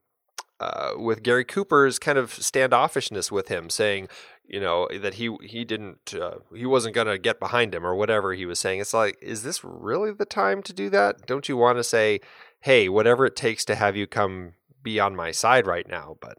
[0.61, 4.09] uh, with Gary Cooper's kind of standoffishness with him, saying,
[4.45, 7.95] you know, that he he didn't uh, he wasn't going to get behind him or
[7.95, 8.81] whatever he was saying.
[8.81, 11.27] It's like, is this really the time to do that?
[11.27, 12.21] Don't you want to say,
[12.61, 16.39] hey, whatever it takes to have you come be on my side right now, but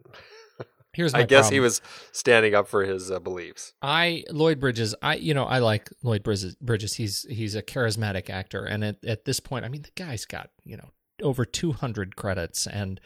[0.94, 1.54] here's I guess problem.
[1.54, 1.82] he was
[2.12, 3.74] standing up for his uh, beliefs.
[3.82, 6.56] I Lloyd Bridges, I you know I like Lloyd Bridges.
[6.56, 10.26] Bridges, he's he's a charismatic actor, and at at this point, I mean the guy's
[10.26, 10.90] got you know
[11.22, 13.00] over 200 credits and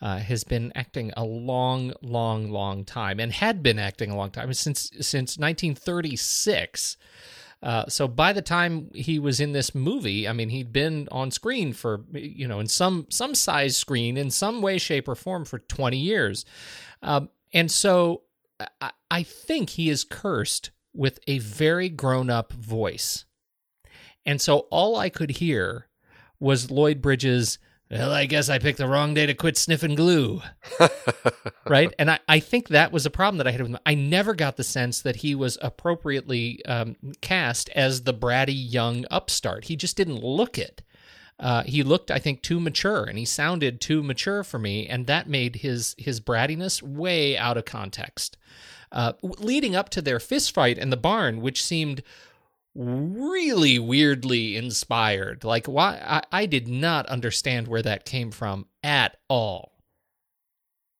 [0.00, 4.30] uh, has been acting a long, long, long time, and had been acting a long
[4.30, 6.96] time since since 1936.
[7.62, 11.30] Uh, so by the time he was in this movie, I mean, he'd been on
[11.30, 15.44] screen for you know in some some size screen in some way, shape, or form
[15.44, 16.46] for twenty years,
[17.02, 18.22] um, and so
[18.80, 23.26] I, I think he is cursed with a very grown up voice,
[24.24, 25.88] and so all I could hear
[26.38, 27.58] was Lloyd Bridges
[27.90, 30.42] well, I guess I picked the wrong day to quit sniffing glue.
[31.66, 31.92] right?
[31.98, 33.78] And I, I think that was a problem that I had with him.
[33.84, 39.06] I never got the sense that he was appropriately um, cast as the bratty young
[39.10, 39.64] upstart.
[39.64, 40.82] He just didn't look it.
[41.40, 45.06] Uh, he looked, I think, too mature, and he sounded too mature for me, and
[45.06, 48.36] that made his his brattiness way out of context.
[48.92, 52.02] Uh, leading up to their fist fight in the barn, which seemed
[52.74, 55.44] really weirdly inspired.
[55.44, 59.72] Like why I, I did not understand where that came from at all.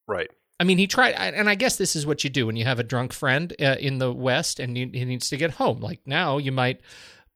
[0.08, 0.30] Right.
[0.58, 2.78] I mean, he tried, and I guess this is what you do when you have
[2.78, 5.80] a drunk friend uh, in the West and you, he needs to get home.
[5.80, 6.80] Like now, you might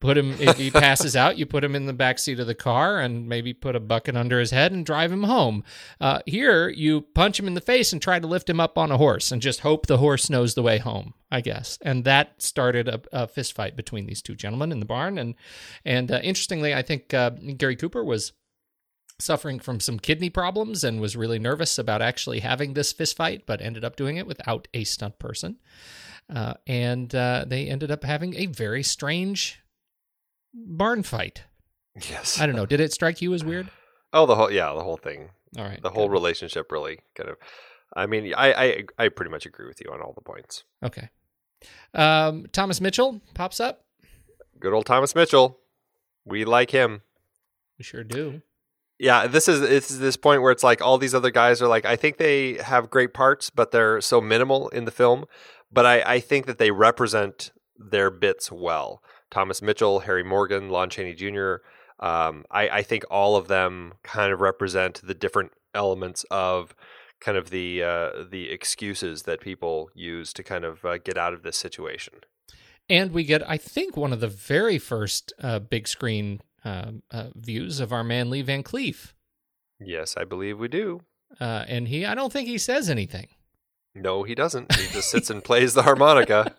[0.05, 2.55] put him if he passes out you put him in the back seat of the
[2.55, 5.63] car and maybe put a bucket under his head and drive him home.
[5.99, 8.91] Uh, here you punch him in the face and try to lift him up on
[8.91, 11.77] a horse and just hope the horse knows the way home i guess.
[11.81, 15.17] And that started a, a fist fight between these two gentlemen in the barn.
[15.17, 15.35] And
[15.83, 18.33] and uh, interestingly i think uh, gary cooper was
[19.19, 23.45] suffering from some kidney problems and was really nervous about actually having this fist fight
[23.45, 25.57] but ended up doing it without a stunt person.
[26.33, 29.61] Uh, and uh, they ended up having a very strange
[30.55, 31.43] barn fight.
[32.09, 32.39] Yes.
[32.39, 32.65] I don't know.
[32.65, 33.69] Did it strike you as weird?
[34.13, 35.31] Oh, the whole yeah, the whole thing.
[35.57, 35.81] All right.
[35.81, 36.13] The whole good.
[36.13, 37.35] relationship really kind of.
[37.93, 40.63] I mean, I, I I pretty much agree with you on all the points.
[40.81, 41.09] Okay.
[41.93, 43.83] Um, Thomas Mitchell pops up.
[44.57, 45.59] Good old Thomas Mitchell.
[46.23, 47.01] We like him.
[47.77, 48.41] We sure do.
[48.99, 51.67] Yeah, this is this is this point where it's like all these other guys are
[51.67, 55.25] like I think they have great parts, but they're so minimal in the film.
[55.71, 59.03] But I, I think that they represent their bits well.
[59.35, 61.55] Thomas Mitchell, Harry Morgan, Lon Chaney Jr.
[61.99, 66.73] Um, I, I think all of them kind of represent the different elements of
[67.19, 71.33] kind of the uh, the excuses that people use to kind of uh, get out
[71.33, 72.13] of this situation.
[72.89, 77.27] And we get, I think, one of the very first uh, big screen uh, uh,
[77.35, 79.11] views of our man Lee Van Cleef.
[79.81, 81.01] Yes, I believe we do.
[81.41, 83.27] Uh, and he, I don't think he says anything.
[83.93, 84.73] No, he doesn't.
[84.73, 86.55] He just sits and plays the harmonica.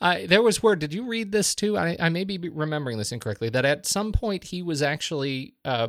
[0.00, 0.78] I there was word.
[0.78, 1.76] Did you read this too?
[1.76, 3.48] I, I may be remembering this incorrectly.
[3.48, 5.88] That at some point he was actually uh,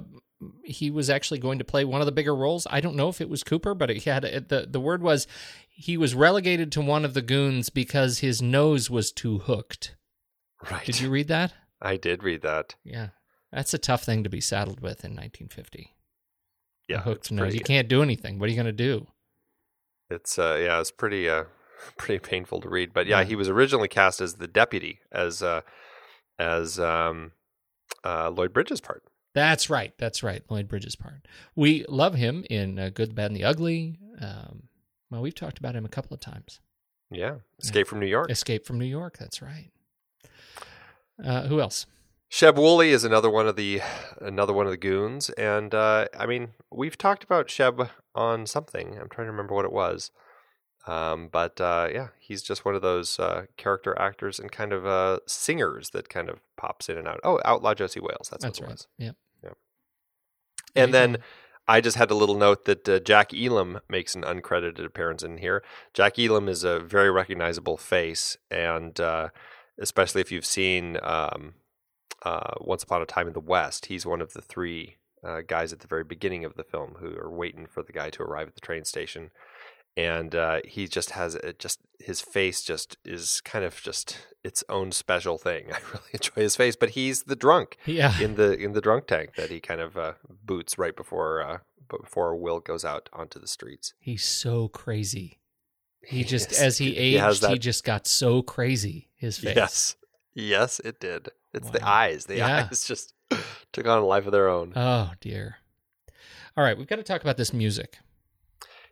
[0.64, 2.68] he was actually going to play one of the bigger roles.
[2.70, 5.28] I don't know if it was Cooper, but he had the the word was
[5.70, 9.96] he was relegated to one of the goons because his nose was too hooked.
[10.70, 10.86] Right.
[10.86, 11.54] Did you read that?
[11.82, 12.76] I did read that.
[12.84, 13.10] Yeah,
[13.52, 15.96] that's a tough thing to be saddled with in 1950.
[16.88, 17.54] Yeah, a hooked nose.
[17.54, 18.40] You can't do anything.
[18.40, 19.08] What are you going to do?
[20.10, 21.46] It's uh yeah, it's pretty uh
[21.98, 22.94] pretty painful to read.
[22.94, 23.26] But yeah, Yeah.
[23.26, 25.62] he was originally cast as the deputy as uh
[26.40, 27.32] as um
[28.04, 29.04] uh Lloyd Bridges' part.
[29.34, 29.94] That's right.
[29.98, 30.44] That's right.
[30.50, 31.28] Lloyd Bridges' part.
[31.56, 33.98] We love him in uh, Good, the Bad, and the Ugly.
[34.22, 34.64] Um,
[35.12, 36.62] well, we've talked about him a couple of times.
[37.12, 37.36] Yeah.
[37.62, 38.32] Escape from New York.
[38.32, 39.18] Escape from New York.
[39.18, 39.72] That's right.
[41.24, 41.86] Uh, who else?
[42.32, 43.82] Sheb Wooley is another one of the
[44.20, 48.98] another one of the goons, and uh, I mean we've talked about Sheb on something.
[49.00, 50.12] I'm trying to remember what it was,
[50.86, 54.86] um, but uh, yeah, he's just one of those uh, character actors and kind of
[54.86, 57.20] uh, singers that kind of pops in and out.
[57.24, 58.74] Oh, Outlaw Josey Wales, that's, That's what it right.
[58.74, 58.88] was.
[58.98, 59.16] Yep.
[59.44, 59.58] Yep.
[60.76, 61.18] And then.
[61.68, 65.40] I just had a little note that uh, Jack Elam makes an uncredited appearance in
[65.40, 65.64] here.
[65.96, 69.30] Jack Elam is a very recognizable face, and uh,
[69.80, 71.56] especially if you've seen um,
[72.24, 75.74] uh, Once Upon a Time in the West, he's one of the three uh, guys
[75.74, 78.48] at the very beginning of the film who are waiting for the guy to arrive
[78.48, 79.32] at the train station.
[79.98, 84.64] And uh, he just has it just his face just is kind of just its
[84.68, 85.68] own special thing.
[85.74, 88.20] I really enjoy his face, but he's the drunk Yeah.
[88.20, 91.58] in the in the drunk tank that he kind of uh, boots right before uh,
[91.90, 93.94] before Will goes out onto the streets.
[94.00, 95.40] He's so crazy.
[96.08, 96.62] He just, Yes.
[96.62, 99.10] as he He aged, he, that- just got so crazy.
[99.16, 99.56] His face.
[99.56, 99.96] Yes,
[100.36, 101.30] yes, it did.
[101.54, 102.26] It's the eyes.
[102.26, 102.68] The Yeah.
[102.70, 103.14] eyes just
[103.72, 104.74] took on a life of their own.
[104.76, 105.56] Oh dear.
[106.58, 107.98] All right, we've got to talk about this music.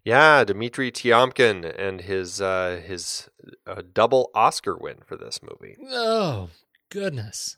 [0.06, 3.30] Yeah, Dimitri Tiomkin and his uh, his
[3.66, 5.78] uh, double Oscar win for this movie.
[5.90, 6.50] Oh
[6.90, 7.58] goodness.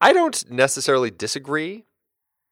[0.00, 1.84] I don't necessarily disagree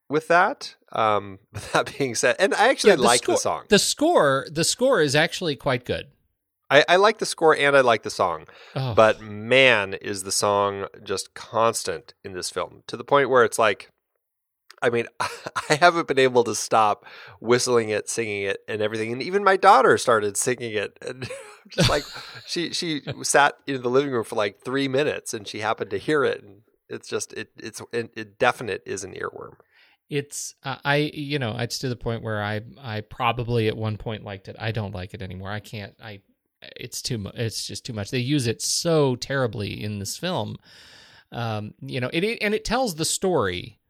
[0.08, 0.76] with that.
[0.92, 3.64] Um, but that being said, and I actually Yeah, like score, the song.
[3.68, 6.08] The score, the score is actually quite good.
[6.70, 8.46] I, I like the score and I like the song.
[8.74, 13.44] Oh, But man, is the song just constant in this film to the point where
[13.44, 13.90] it's like,
[14.84, 17.06] I mean, I haven't been able to stop
[17.40, 19.12] whistling it, singing it, and everything.
[19.12, 21.28] And even my daughter started singing it, and
[21.68, 22.04] just like
[22.46, 25.98] she she sat in the living room for like three minutes, and she happened to
[25.98, 29.54] hear it, and it's just it it's it, it definite is an earworm.
[30.10, 33.96] it's uh, I you know it's to the point where I I probably at one
[33.96, 34.56] point liked it.
[34.58, 35.50] I don't like it anymore.
[35.50, 35.94] I can't.
[36.02, 36.20] I
[36.76, 37.34] it's too much.
[37.36, 38.10] It's just too much.
[38.10, 40.56] They use it so terribly in this film.
[41.32, 43.80] Um, you know, it, it and it tells the story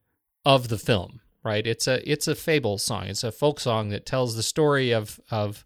[0.44, 1.20] of the film.
[1.42, 1.66] Right?
[1.66, 3.04] It's a it's a fable song.
[3.06, 5.64] It's a folk song that tells the story of of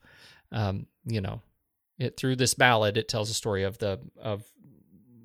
[0.50, 1.42] um, you know
[1.98, 2.96] it through this ballad.
[2.96, 4.42] It tells the story of the of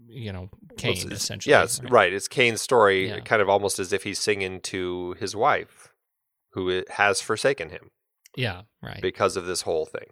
[0.07, 1.51] you know Kane Well, essentially.
[1.51, 2.13] Yeah, it's, right.
[2.13, 3.19] It's Kane's story, Yeah.
[3.21, 5.91] kind of almost as if he's singing to his wife,
[6.51, 7.89] who has forsaken him
[8.35, 8.61] Yeah.
[8.81, 9.01] Right.
[9.01, 10.09] because of this whole thing.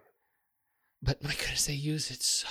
[1.00, 2.48] But my goodness, they use it so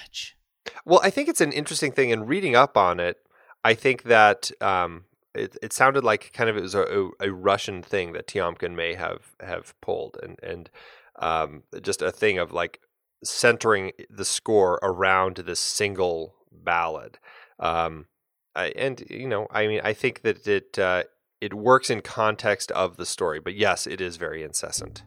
[0.00, 0.36] much.
[0.84, 2.10] Well, I think it's an interesting thing.
[2.10, 3.16] In reading up on it,
[3.64, 7.82] I think that um, it, it sounded like kind of it was a, a Russian
[7.82, 10.70] thing that Tiomkin may have have pulled, and and
[11.18, 12.80] um, just a thing of like
[13.24, 17.18] centering the score around this single ballad.
[17.58, 18.06] Um,
[18.54, 21.04] I, and you know, I mean, I think that it uh,
[21.40, 25.02] it works in context of the story, but yes, it is very incessant.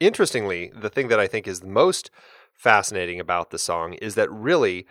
[0.00, 2.10] Interestingly, the thing that I think is most
[2.52, 4.86] fascinating about the song is that really,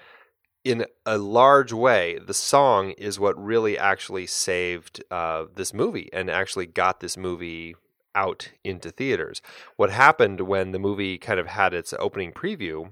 [0.64, 6.30] in a large way, the song is what really actually saved uh, this movie and
[6.30, 7.76] actually got this movie
[8.16, 9.41] out into theaters.
[9.76, 12.91] What happened when the movie kind of had its opening preview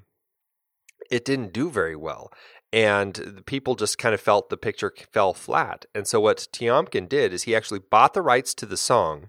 [1.11, 2.31] it didn't do very well.
[2.73, 5.85] And the people just kind of felt the picture fell flat.
[5.93, 9.27] And so what Tiomkin did is he actually bought the rights to the song,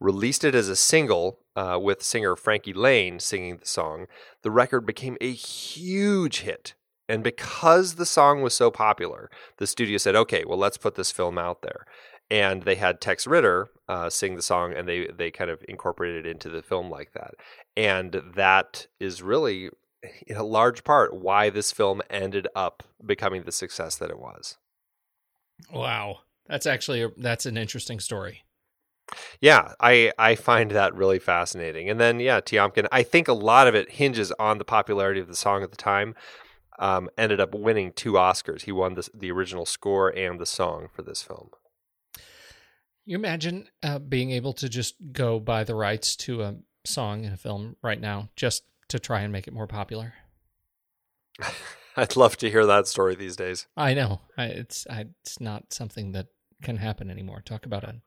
[0.00, 4.06] released it as a single uh, with singer Frankie Laine singing the song.
[4.42, 6.74] The record became a huge hit.
[7.10, 11.10] And because the song was so popular, the studio said, okay, well, let's put this
[11.10, 11.84] film out there.
[12.30, 16.24] And they had Tex Ritter uh, sing the song, and they, they kind of incorporated
[16.24, 17.34] it into the film like that.
[17.76, 19.70] And that is really,
[20.28, 24.56] in a large part, why this film ended up becoming the success that it was.
[25.72, 26.20] Wow.
[26.46, 28.44] That's actually a, that's an interesting story.
[29.40, 31.90] Yeah, I I find that really fascinating.
[31.90, 35.26] And then yeah, Tiomkin, I think a lot of it hinges on the popularity of
[35.26, 36.14] the song at the time.
[36.80, 38.62] Um, ended up winning two Oscars.
[38.62, 41.50] He won the the original score and the song for this film.
[43.04, 47.32] You imagine uh, being able to just go buy the rights to a song in
[47.32, 50.14] a film right now, just to try and make it more popular.
[51.96, 53.66] I'd love to hear that story these days.
[53.76, 56.28] I know I, it's I, it's not something that
[56.62, 57.42] can happen anymore.
[57.44, 58.02] Talk about an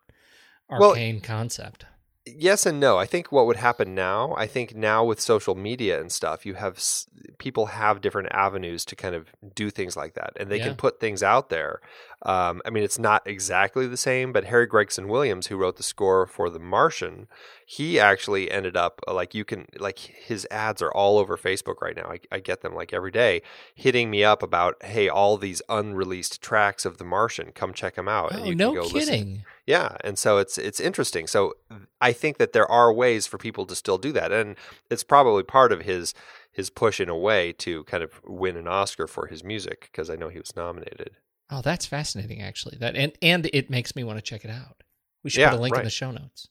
[0.69, 1.85] Well, arcane concept.
[2.25, 2.97] Yes and no.
[2.97, 6.53] I think what would happen now, I think now with social media and stuff, you
[6.53, 7.05] have s-
[7.37, 10.67] people have different avenues to kind of do things like that, and they Yeah.
[10.67, 11.81] can put things out there.
[12.21, 15.83] Um, I mean, it's not exactly the same, but Harry Gregson Williams, who wrote the
[15.83, 17.27] score for The Martian,
[17.65, 21.81] he actually ended up uh, like you can like his ads are all over Facebook
[21.81, 22.09] right now.
[22.09, 23.41] I, I get them like every day,
[23.75, 28.07] hitting me up about hey, all these unreleased tracks of The Martian, come check them
[28.07, 28.31] out.
[28.33, 29.43] Oh, you no can go listen.
[29.65, 31.25] Yeah, and so it's it's interesting.
[31.27, 31.53] So
[32.01, 34.57] I think that there are ways for people to still do that, and
[34.89, 36.13] it's probably part of his
[36.51, 40.09] his push in a way to kind of win an Oscar for his music because
[40.09, 41.11] I know he was nominated.
[41.49, 42.77] Oh, that's fascinating, actually.
[42.77, 44.83] That and and it makes me want to check it out.
[45.23, 46.49] We should Yeah, put a link in the show notes.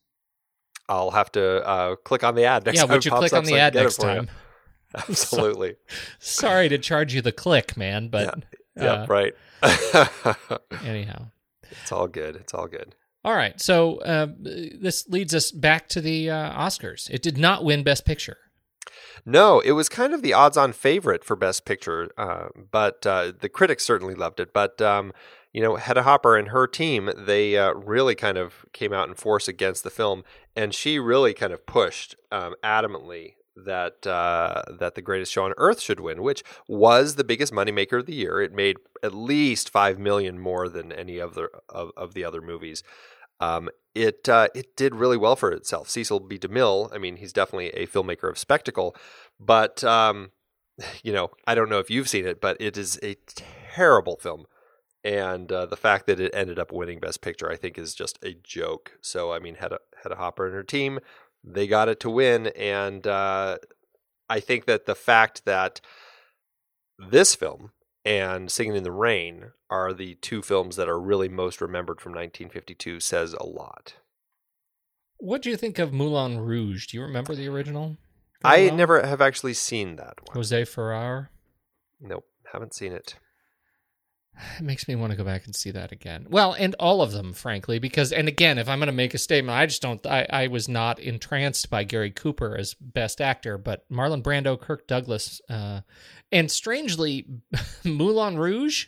[0.89, 2.93] I'll have to uh, click on the ad next yeah, time.
[2.93, 4.05] would you click on the can ad next you.
[4.05, 4.31] time?
[4.95, 5.77] Absolutely.
[6.19, 8.43] Sorry to charge you the click, man, but
[8.77, 9.35] yeah, uh, right.
[10.85, 11.27] anyhow.
[11.71, 12.37] it's all good.
[12.37, 12.95] It's all good.
[13.25, 17.09] All right, so uh, this leads us back to the uh, Oscars.
[17.11, 18.39] It did not win Best Picture.
[19.25, 23.49] No, it was kind of the odds-on favorite for Best Picture, uh, but uh, the
[23.49, 24.53] critics certainly loved it.
[24.53, 25.13] But um,
[25.53, 29.15] you know, Hedda Hopper and her team, they uh, really kind of came out in
[29.15, 30.25] force against the film,
[30.57, 35.55] and she really kind of pushed um, adamantly that uh, that the Greatest Show on
[35.57, 38.41] Earth should win, which was the biggest moneymaker of the year.
[38.41, 42.41] It made at least five million more than any of the of, of the other
[42.41, 42.83] movies.
[43.41, 45.89] Um, it uh, it did really well for itself.
[45.89, 46.39] Cecil B.
[46.39, 48.97] DeMille, I mean, he's definitely a filmmaker of spectacle,
[49.39, 50.31] but um,
[51.03, 54.47] you know, I don't know if you've seen it, but it is a terrible film,
[55.05, 58.19] and uh, the fact that it ended up winning Best Picture, I think, is just
[58.25, 58.93] a joke.
[59.01, 61.01] So, I mean, Hedda, Hedda Hopper and her team,
[61.45, 63.59] they got it to win, and uh,
[64.29, 65.81] I think that the fact that
[66.99, 67.73] this film
[68.05, 72.13] and Singing in the Rain are the two films that are really most remembered from
[72.13, 73.95] 1952 says a lot.
[75.19, 76.87] What do you think of Moulin Rouge?
[76.89, 77.97] Do you remember the original?
[78.45, 80.35] I never have actually seen that one.
[80.35, 81.31] Jose Ferrer.
[82.01, 83.15] Nope, haven't seen it.
[84.59, 86.27] It makes me want to go back and see that again.
[86.31, 89.19] Well, and all of them, frankly, because and again, if I'm going to make a
[89.19, 90.05] statement, I just don't.
[90.07, 94.87] I, I was not entranced by Gary Cooper as best actor, but Marlon Brando, Kirk
[94.87, 95.83] Douglas, uh,
[96.31, 97.27] and strangely,
[97.85, 98.87] Moulin Rouge.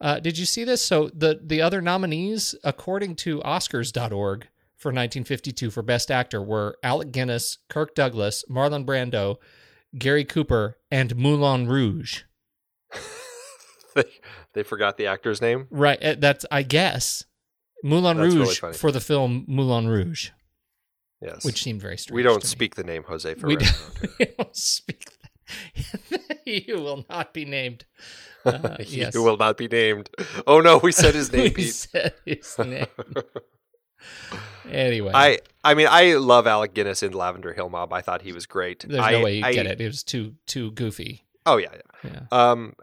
[0.00, 0.84] Uh, did you see this?
[0.84, 7.12] So the the other nominees, according to Oscars.org for 1952 for Best Actor, were Alec
[7.12, 9.38] Guinness, Kirk Douglas, Marlon Brando,
[9.98, 12.24] Gary Cooper, and Moulin Rouge.
[14.02, 14.04] they,
[14.54, 15.66] they forgot the actor's name.
[15.70, 16.02] Right.
[16.02, 17.24] uh, That's I guess
[17.82, 18.74] Moulin That's Rouge funny.
[18.74, 20.30] for the film Moulin Rouge,
[21.20, 22.14] Yes, which seemed very strange.
[22.14, 22.48] we don't to me.
[22.48, 23.46] speak the name Jose Ferrer.
[23.48, 25.04] We don't, we don't speak.
[26.10, 26.40] That.
[26.46, 27.84] you will not be named.
[28.44, 29.14] Uh, he yes.
[29.16, 30.10] will not be named.
[30.46, 31.44] Oh no, we said his name.
[31.44, 31.74] we Pete.
[31.74, 32.86] said his name.
[34.70, 37.92] anyway, I I mean I love Alec Guinness in Lavender Hill Mob.
[37.92, 38.84] I thought he was great.
[38.86, 39.80] there's I, no way you get it.
[39.80, 41.24] It was too too goofy.
[41.46, 41.68] Oh yeah,
[42.04, 42.10] yeah.
[42.12, 42.20] Yeah.
[42.30, 42.74] Um,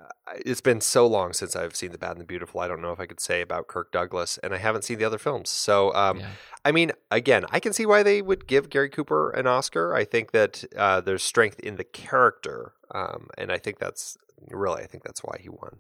[0.46, 2.60] it's been so long since I've seen The Bad and the Beautiful.
[2.60, 5.06] I don't know if I could say about Kirk Douglas, and I haven't seen the
[5.06, 5.50] other films.
[5.50, 6.30] So, um, Yeah.
[6.64, 9.96] I mean, again, I can see why they would give Gary Cooper an Oscar.
[9.96, 14.18] I think that uh, there's strength in the character, um, and I think that's
[14.50, 15.78] really, I think that's why he won.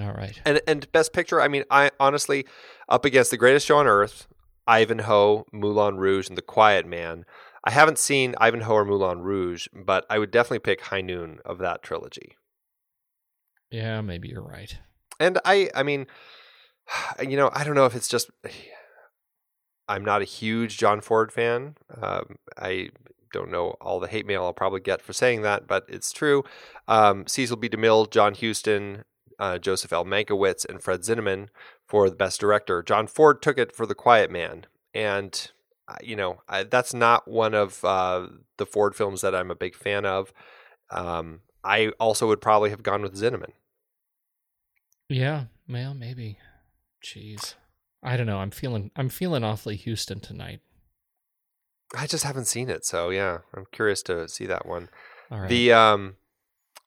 [0.00, 0.40] All right.
[0.44, 2.46] And and Best Picture, I mean, I honestly,
[2.88, 4.26] up against The Greatest Show on Earth,
[4.66, 7.24] Ivanhoe, Moulin Rouge, and The Quiet Man.
[7.64, 11.58] I haven't seen Ivanhoe or Moulin Rouge, but I would definitely pick High Noon of
[11.58, 12.36] that trilogy.
[13.76, 14.74] Yeah, maybe you're right.
[15.20, 16.06] And I, I mean,
[17.22, 18.30] you know, I don't know if it's just
[19.88, 21.76] I'm not a huge John Ford fan.
[22.00, 22.88] Um, I
[23.32, 26.42] don't know all the hate mail I'll probably get for saying that, but it's true.
[26.88, 27.68] Um, Cecil B.
[27.68, 29.04] DeMille, John Huston,
[29.38, 30.06] uh, Joseph L.
[30.06, 31.48] Mankiewicz, and Fred Zinnemann
[31.86, 32.82] for the best director.
[32.82, 35.50] John Ford took it for The Quiet Man, and
[35.86, 39.54] uh, you know I, that's not one of uh, the Ford films that I'm a
[39.54, 40.32] big fan of.
[40.90, 43.52] Um, I also would probably have gone with Zinnemann.
[45.08, 46.38] Yeah, well, maybe.
[47.04, 47.54] Jeez,
[48.02, 48.38] I don't know.
[48.38, 50.60] I'm feeling I'm feeling awfully Huston tonight.
[51.96, 54.88] I just haven't seen it, so yeah, I'm curious to see that one.
[55.30, 55.48] All right.
[55.48, 56.16] The um,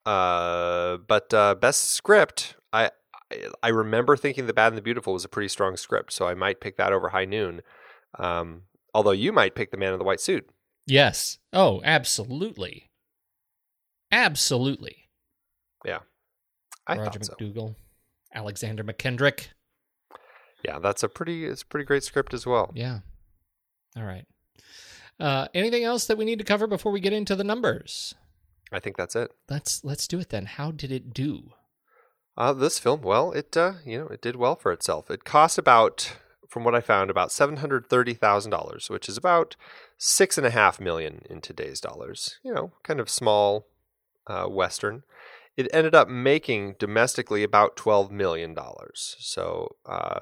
[0.05, 2.91] uh, but uh, best script, I
[3.63, 6.33] I remember thinking The Bad and the Beautiful was a pretty strong script, so I
[6.33, 7.61] might pick that over High Noon.
[8.17, 8.63] Um,
[8.93, 10.49] although you might pick The Man in the White Suit.
[10.87, 11.37] yes.
[11.53, 12.89] Oh, absolutely.
[14.11, 15.09] Absolutely.
[15.85, 15.99] Yeah,
[16.87, 17.35] I Roger thought so.
[17.39, 17.75] MacDougall,
[18.33, 19.47] Alexander Mackendrick.
[20.63, 22.71] Yeah, that's a pretty it's a pretty great script as well.
[22.75, 22.99] Yeah.
[23.95, 24.25] All right.
[25.19, 28.15] Uh, anything else that we need to cover before we get into the numbers?
[28.71, 29.31] I think that's it.
[29.49, 30.45] Let's let's do it then.
[30.45, 31.51] How did it do?
[32.37, 35.11] Uh, this film, well, it uh, you know it did well for itself.
[35.11, 36.15] It cost about,
[36.47, 39.55] from what I found, about seven hundred thirty thousand dollars, which is about
[39.97, 42.39] six and a half million in today's dollars.
[42.43, 43.67] You know, kind of small
[44.27, 45.03] uh, western.
[45.59, 49.15] It ended up making domestically about twelve million dollars.
[49.19, 50.21] So uh,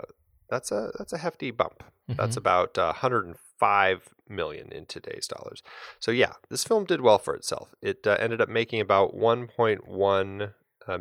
[0.49, 1.83] that's a that's a hefty bump.
[2.07, 2.39] That's Mhm.
[2.43, 5.61] about uh, hundred and five million in today's dollars.
[5.99, 7.75] So yeah, this film did well for itself.
[7.81, 10.53] It uh, ended up making about one point one
[10.87, 10.97] uh,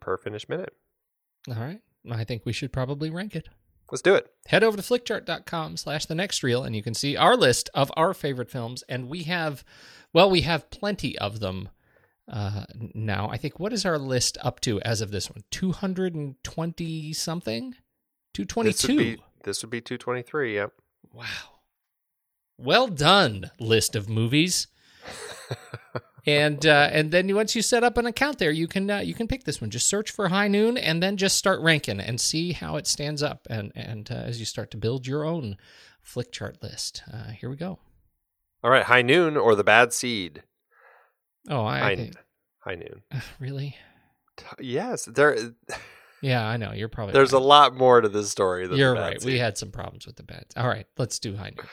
[0.00, 0.74] per finished minute.
[1.48, 1.80] All right.
[2.10, 3.48] I think we should probably rank it.
[3.90, 4.30] Let's do it.
[4.46, 7.90] Head over to flickchart.com slash the next reel and you can see our list of
[7.96, 8.84] our favorite films.
[8.88, 9.64] And we have,
[10.12, 11.70] well, we have plenty of them
[12.30, 13.28] uh, now.
[13.28, 15.42] I think, what is our list up to as of this one?
[15.50, 17.74] 220 something?
[18.32, 18.96] This 222.
[18.96, 20.54] would be this would be two twenty three.
[20.54, 20.72] Yep.
[21.12, 21.24] Wow.
[22.58, 24.66] Well done, list of movies.
[26.26, 29.14] and uh, and then once you set up an account there, you can uh, you
[29.14, 29.70] can pick this one.
[29.70, 33.22] Just search for High Noon and then just start ranking and see how it stands
[33.22, 33.46] up.
[33.50, 35.56] And and uh, as you start to build your own
[36.02, 37.78] flick chart list, uh, here we go.
[38.62, 40.42] All right, High Noon or The Bad Seed.
[41.48, 42.14] Oh, I, High, think,
[42.60, 43.02] High Noon.
[43.38, 43.76] really?
[44.58, 45.36] Yes, there.
[46.22, 46.72] Yeah, I know.
[46.72, 49.22] You're probably There's a lot more to this story than You're right.
[49.24, 50.44] We had some problems with the bad.
[50.56, 51.66] All right, let's do High Noon.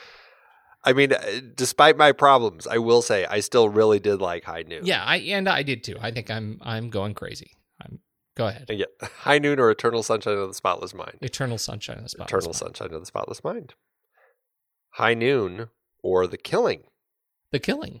[0.84, 4.62] I mean, uh, despite my problems, I will say I still really did like High
[4.62, 4.86] Noon.
[4.86, 5.96] Yeah, I and I did too.
[6.00, 7.50] I think I'm I'm going crazy.
[7.82, 7.98] I'm
[8.36, 8.66] go ahead.
[8.70, 8.86] Yeah.
[9.18, 11.18] High Noon or Eternal Sunshine of the Spotless Mind.
[11.20, 12.56] Eternal Sunshine of the Spotless Eternal Mind.
[12.56, 13.74] Sunshine of the Spotless Mind.
[14.92, 15.68] High Noon
[16.02, 16.84] or The Killing.
[17.52, 18.00] The Killing.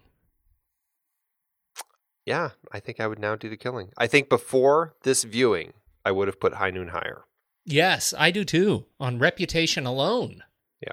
[2.28, 3.90] Yeah, I think I would now do The Killing.
[3.96, 5.72] I think before this viewing,
[6.04, 7.24] I would have put High Noon higher.
[7.64, 8.84] Yes, I do too.
[9.00, 10.42] On reputation alone.
[10.82, 10.92] Yeah.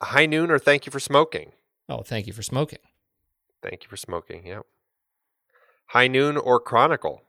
[0.00, 1.52] High Noon or Thank You for Smoking.
[1.88, 2.78] Oh, thank you for smoking.
[3.62, 4.46] Thank you for smoking.
[4.46, 4.64] Yep.
[5.88, 7.22] High Noon or Chronicle.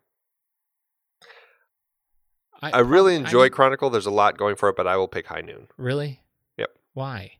[2.62, 3.90] I really enjoy I- Chronicle.
[3.90, 5.68] There's a lot going for it, but I will pick High Noon.
[5.78, 6.22] really?
[6.58, 6.70] Yep.
[6.94, 7.39] Why?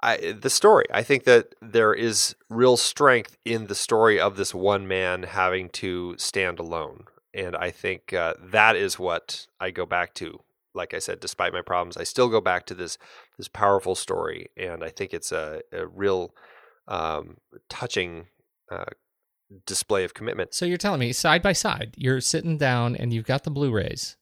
[0.00, 0.84] I, the story.
[0.92, 5.68] I think that there is real strength in the story of this one man having
[5.70, 7.04] to stand alone,
[7.34, 10.40] and I think uh, that is what I go back to.
[10.74, 12.98] Like I said, despite my problems, I still go back to this
[13.36, 16.32] this powerful story, and I think it's a, a real
[16.86, 17.38] um,
[17.68, 18.26] touching
[18.70, 18.84] uh,
[19.66, 20.54] display of commitment.
[20.54, 24.16] So you're telling me side by side, you're sitting down and you've got the Blu-rays,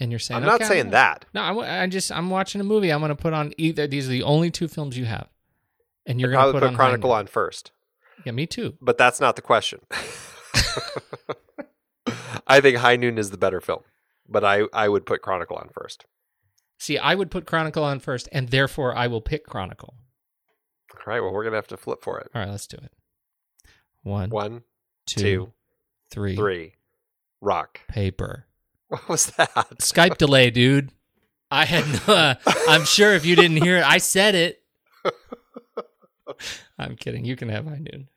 [0.00, 1.24] and you're saying, I'm not "Okay, saying that.
[1.34, 2.90] No, I'm, I just I'm watching a movie.
[2.92, 3.86] I'm going to put on either.
[3.86, 5.28] These are the only two films you have,
[6.06, 7.70] and you're going to probably put, put on Chronicle on first.
[8.24, 8.74] Yeah, me too.
[8.80, 9.80] But that's not the question.
[12.46, 13.82] I think High Noon is the better film,
[14.28, 16.04] but I, I would put Chronicle on first.
[16.78, 19.94] See, I would put Chronicle on first, and therefore I will pick Chronicle.
[20.94, 22.28] All right, well, we're going to have to flip for it.
[22.34, 22.90] All right, let's do it.
[24.02, 24.62] One, One,
[25.06, 25.52] two, two,
[26.10, 26.74] three, three,
[27.40, 27.80] rock.
[27.88, 28.46] paper.
[28.92, 29.48] What was that?
[29.80, 30.90] Skype delay, dude.
[31.50, 31.84] I had.
[32.06, 32.34] Uh,
[32.68, 34.62] I'm sure if you didn't hear it, I said it.
[36.78, 37.24] I'm kidding.
[37.24, 38.08] You can have High Noon.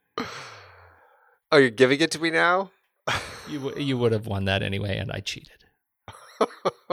[1.52, 2.72] Oh, you're giving it to me now?
[3.48, 5.66] You w- you would have won that anyway, and I cheated.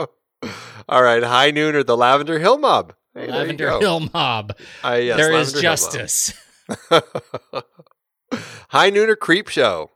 [0.87, 2.93] All right, High Noon or the Lavender Hill Mob?
[3.15, 3.79] Hey, Lavender.
[3.79, 4.55] Hill Mob.
[4.85, 6.33] Uh, yes, there is Lavender Hill justice.
[8.69, 9.91] High Noon or Creep Show?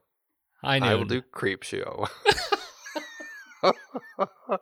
[0.63, 0.89] High Noon.
[0.89, 2.07] I will do Creep Show.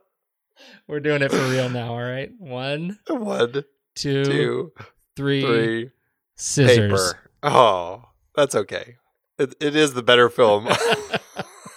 [0.88, 1.94] We're doing it for real now.
[1.94, 2.32] All right.
[2.38, 3.64] One, One,
[3.96, 4.72] two, two,
[5.16, 5.42] three.
[5.42, 5.90] three.
[6.36, 7.14] Scissors.
[7.14, 7.20] Paper.
[7.44, 8.04] Oh,
[8.36, 8.96] that's okay.
[9.38, 10.68] It, it is the better film.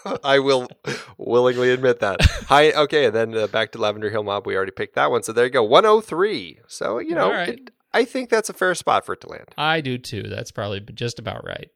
[0.25, 0.69] I will
[1.17, 2.21] willingly admit that.
[2.49, 4.47] Hi, okay, and then uh, back to Lavender Hill Mob.
[4.47, 5.63] We already picked that one, so there you go.
[5.63, 6.61] One hundred three.
[6.67, 7.49] So you know, right.
[7.51, 9.47] it- I think that's a fair spot for it to land.
[9.57, 10.23] I do too.
[10.23, 11.71] That's probably just about right.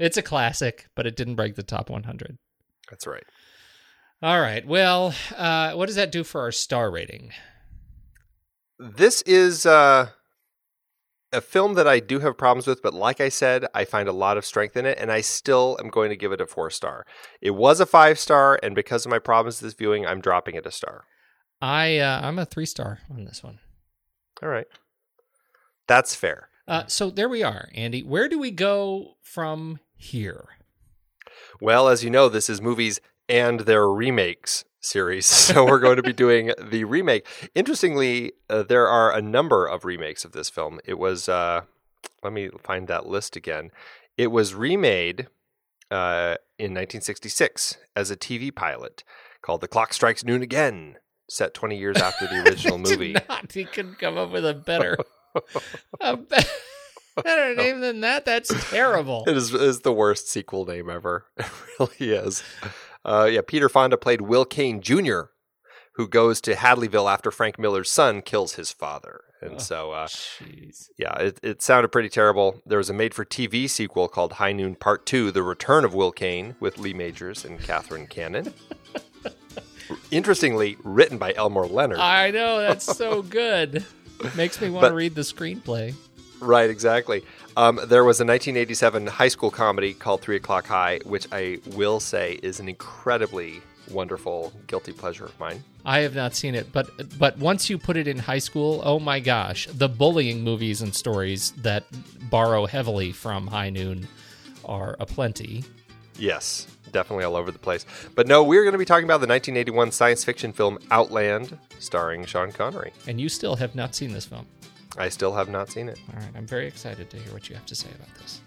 [0.00, 2.38] It's a classic, but it didn't break the top 100.
[2.90, 3.22] That's right.
[4.22, 4.66] All right.
[4.66, 7.32] Well, uh, what does that do for our star rating?
[8.78, 10.08] This is uh,
[11.32, 14.12] a film that I do have problems with, but like I said, I find a
[14.12, 16.70] lot of strength in it, and I still am going to give it a four
[16.70, 17.04] star.
[17.40, 20.54] It was a five star, and because of my problems with this viewing, I'm dropping
[20.54, 21.04] it a star.
[21.60, 23.58] I uh, I'm a three star on this one.
[24.42, 24.66] All right,
[25.86, 26.48] that's fair.
[26.66, 28.02] Uh, so there we are, Andy.
[28.02, 30.46] Where do we go from here?
[31.60, 35.26] Well, as you know, this is movies and their remakes series.
[35.54, 37.26] So we're going to be doing the remake.
[37.54, 40.80] Interestingly, uh, there are a number of remakes of this film.
[40.84, 41.62] It was, uh,
[42.22, 43.70] let me find that list again.
[44.16, 45.28] It was remade
[45.90, 49.04] uh, in 1966 as a TV pilot
[49.42, 50.96] called The Clock Strikes Noon Again,
[51.28, 53.14] set 20 years after the original movie.
[53.28, 54.96] Not, he couldn't come up with a better,
[56.00, 56.36] a be-
[57.22, 58.24] better name than that.
[58.24, 59.24] That's terrible.
[59.26, 61.26] It is, it is the worst sequel name ever.
[61.36, 61.46] It
[61.78, 62.42] really is.
[63.04, 65.22] Uh, yeah, Peter Fonda played Will Kane Jr.,
[65.96, 69.20] who goes to Hadleyville after Frank Miller's son kills his father.
[69.40, 70.08] And Oh, so, uh,
[70.98, 72.62] yeah, it, it sounded pretty terrible.
[72.64, 75.92] There was a made for TV sequel called High Noon Part 2 The Return of
[75.94, 78.54] Will Kane with Lee Majors and Katherine Cannon.
[80.10, 81.98] Interestingly, written by Elmore Leonard.
[81.98, 83.84] I know that's so good.
[84.34, 85.94] Makes me want to read the screenplay.
[86.40, 87.24] Right, exactly.
[87.56, 92.00] Um, there was a 1987 high school comedy called Three O'Clock High, which I will
[92.00, 95.62] say is an incredibly wonderful guilty pleasure of mine.
[95.84, 98.98] I have not seen it, but but once you put it in high school, oh
[98.98, 101.84] my gosh, the bullying movies and stories that
[102.30, 104.08] borrow heavily from High Noon
[104.64, 105.64] are aplenty.
[106.18, 107.84] Yes, definitely all over the place.
[108.14, 112.24] But no, we're going to be talking about the 1981 science fiction film Outland, starring
[112.24, 112.92] Sean Connery.
[113.06, 114.46] And you still have not seen this film.
[114.96, 115.98] I still have not seen it.
[116.12, 118.40] All right, I'm very excited to hear what you have to say about this.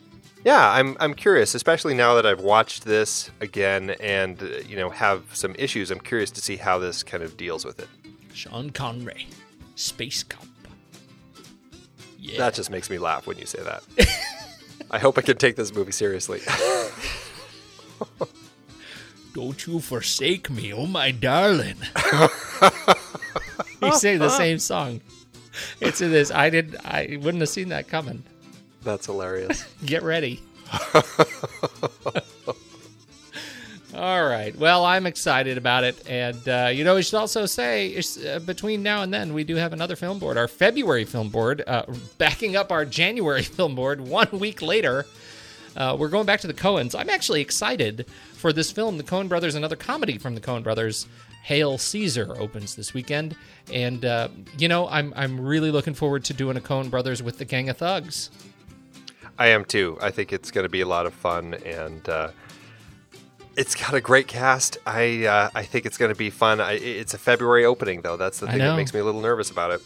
[0.46, 4.90] Yeah, I'm I'm curious, especially now that I've watched this again and uh, you know
[4.90, 5.92] have some issues.
[5.92, 7.90] I'm curious to see how this kind of deals with it.
[8.34, 9.28] Sean Connery,
[9.76, 10.46] Space Cop.
[12.20, 12.38] Yeah.
[12.38, 13.84] That just makes me laugh when you say that.
[14.92, 16.42] I hope I can take this movie seriously.
[19.34, 21.76] Don't you forsake me, oh my darling.
[23.82, 25.02] you sing the same song.
[25.80, 26.32] It's in this.
[26.32, 26.76] I did.
[26.84, 28.24] I wouldn't have seen that coming.
[28.84, 29.66] That's hilarious.
[29.86, 30.42] Get ready.
[33.96, 34.56] All right.
[34.56, 38.84] Well, I'm excited about it, and uh, you know, we should also say uh, between
[38.84, 41.84] now and then we do have another film board, our February film board, uh,
[42.18, 44.02] backing up our January film board.
[44.02, 45.06] One week later,
[45.76, 47.00] uh, we're going back to the Coens.
[47.00, 51.08] I'm actually excited for this film, The Coen Brothers, another comedy from the Coen Brothers.
[51.48, 53.34] Hail Caesar opens this weekend,
[53.72, 57.38] and uh, you know, I'm I'm really looking forward to doing a Coen Brothers with
[57.38, 58.30] the Gang of Thugs.
[59.40, 59.98] I am too.
[60.02, 62.32] I think it's going to be a lot of fun, and uh,
[63.56, 64.78] it's got a great cast.
[64.86, 66.60] I uh, I think it's going to be fun.
[66.60, 68.18] I, it's a February opening, though.
[68.18, 69.82] That's the thing that makes me a little nervous about it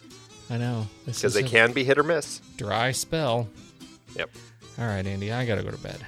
[0.50, 2.42] I know because they can be hit or miss.
[2.58, 3.48] dry spell.
[4.16, 4.32] Yep.
[4.80, 6.04] All right, Andy, I gotta go to bed.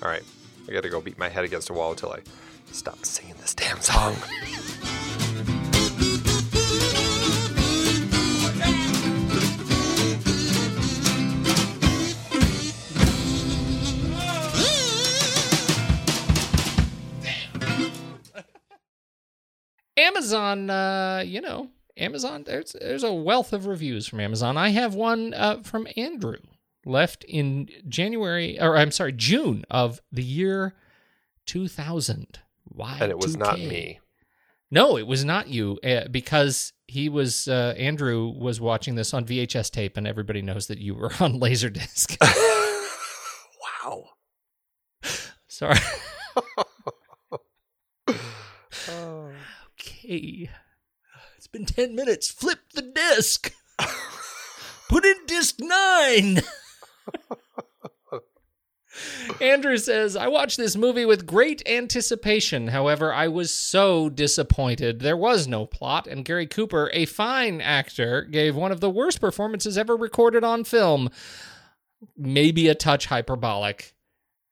[0.00, 0.22] All right,
[0.68, 2.20] I got to go beat my head against a wall until I
[2.72, 4.16] stop singing this damn song.
[19.96, 22.44] Amazon, uh, you know, Amazon.
[22.44, 24.56] There's there's a wealth of reviews from Amazon.
[24.56, 26.38] I have one uh, from Andrew,
[26.84, 30.74] left in January, or I'm sorry, June of the year
[31.46, 32.38] 2000.
[32.74, 32.98] Why?
[33.00, 34.00] and it was not me.
[34.70, 39.26] No, it was not you, uh, because he was uh, Andrew was watching this on
[39.26, 42.16] VHS tape, and everybody knows that you were on Laserdisc.
[43.84, 44.04] wow.
[45.46, 45.78] Sorry.
[46.36, 47.38] Oh.
[49.78, 50.48] Okay.
[51.36, 52.30] It's been 10 minutes.
[52.30, 53.52] Flip the disc.
[54.88, 56.40] Put in disc nine.
[59.40, 62.68] Andrew says, I watched this movie with great anticipation.
[62.68, 65.00] However, I was so disappointed.
[65.00, 69.20] There was no plot, and Gary Cooper, a fine actor, gave one of the worst
[69.20, 71.10] performances ever recorded on film.
[72.16, 73.94] Maybe a touch hyperbolic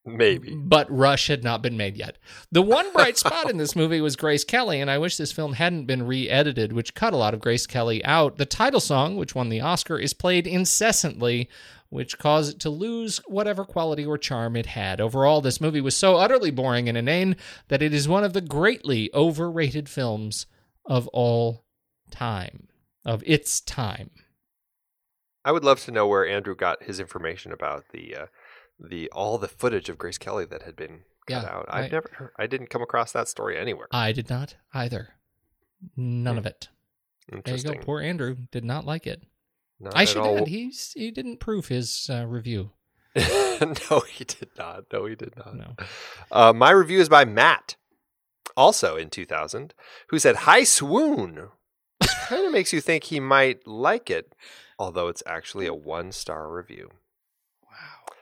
[0.07, 0.55] Maybe.
[0.55, 2.17] but Rush had not been made yet.
[2.51, 5.55] The one bright spot in this movie was Grace Kelly, and I wish this film
[5.55, 8.37] hadn't been re edited, which cut a lot of Grace Kelly out.
[8.37, 11.49] The title song, which won the Oscar, is played incessantly,
[11.91, 15.01] which caused it to lose whatever quality or charm it had.
[15.01, 17.37] Overall, this movie was so utterly boring and inane
[17.69, 20.47] that it is one of the greatly overrated films
[20.87, 21.65] of all
[22.11, 22.69] time,
[23.05, 24.11] of its time.
[25.45, 28.27] I would love to know where Andrew got his information about the uh,
[28.79, 31.67] the all the footage of Grace Kelly that had been cut Yeah, out.
[31.69, 33.89] I've I- never I didn't come across that story anywhere.
[33.91, 35.15] I did not either.
[35.97, 36.69] None of it.
[37.45, 37.75] There you go.
[37.81, 39.23] Poor Andrew did not like it.
[39.81, 42.71] Not I should all- add, he's, he didn't prove his uh, review.
[43.17, 44.85] no, he did not.
[44.93, 45.57] No, he did not.
[45.57, 45.75] No.
[46.31, 47.77] Uh, my review is by Matt,
[48.57, 49.75] also in 2000,
[50.11, 51.49] who said, Hi, swoon.
[51.99, 54.35] Which kind of makes you think he might like it,
[54.79, 56.91] although it's actually a one star review.
[57.65, 58.15] Wow.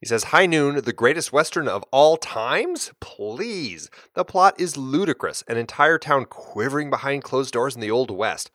[0.00, 2.92] He says, High Noon, the greatest Western of all times?
[3.00, 3.90] Please.
[4.14, 5.42] The plot is ludicrous.
[5.48, 8.50] An entire town quivering behind closed doors in the Old West.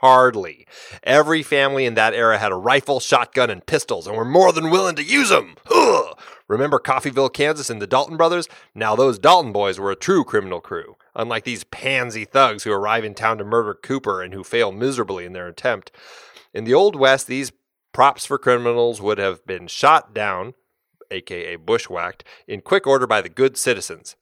[0.00, 0.66] Hardly.
[1.02, 4.70] Every family in that era had a rifle, shotgun, and pistols, and were more than
[4.70, 5.56] willing to use them.
[5.74, 6.18] Ugh.
[6.48, 8.48] Remember Coffeyville, Kansas, and the Dalton brothers?
[8.74, 10.96] Now those Dalton boys were a true criminal crew.
[11.14, 15.24] Unlike these pansy thugs who arrive in town to murder Cooper and who fail miserably
[15.24, 15.90] in their attempt.
[16.52, 17.52] In the Old West, these
[17.92, 20.54] props for criminals would have been shot down,
[21.10, 24.14] aka bushwhacked, in quick order by the good citizens.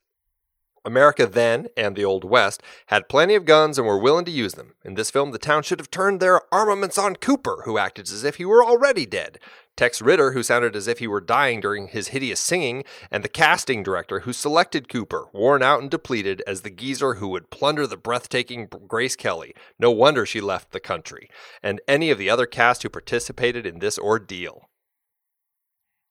[0.84, 4.54] America then, and the Old West, had plenty of guns and were willing to use
[4.54, 4.74] them.
[4.84, 8.24] In this film, the town should have turned their armaments on Cooper, who acted as
[8.24, 9.38] if he were already dead.
[9.76, 13.28] Tex Ritter, who sounded as if he were dying during his hideous singing, and the
[13.28, 17.86] casting director, who selected Cooper, worn out and depleted, as the geezer who would plunder
[17.86, 19.54] the breathtaking Grace Kelly.
[19.78, 21.28] No wonder she left the country.
[21.62, 24.68] And any of the other cast who participated in this ordeal.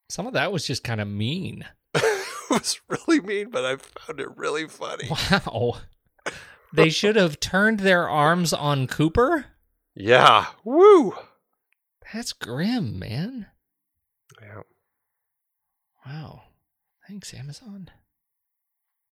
[0.09, 1.65] Some of that was just kind of mean.
[2.55, 5.09] It was really mean, but I found it really funny.
[5.09, 5.77] Wow.
[6.73, 9.45] They should have turned their arms on Cooper?
[9.95, 10.47] Yeah.
[10.63, 11.13] Woo.
[12.11, 13.47] That's grim, man.
[14.41, 14.61] Yeah.
[16.05, 16.43] Wow.
[17.07, 17.89] Thanks, Amazon.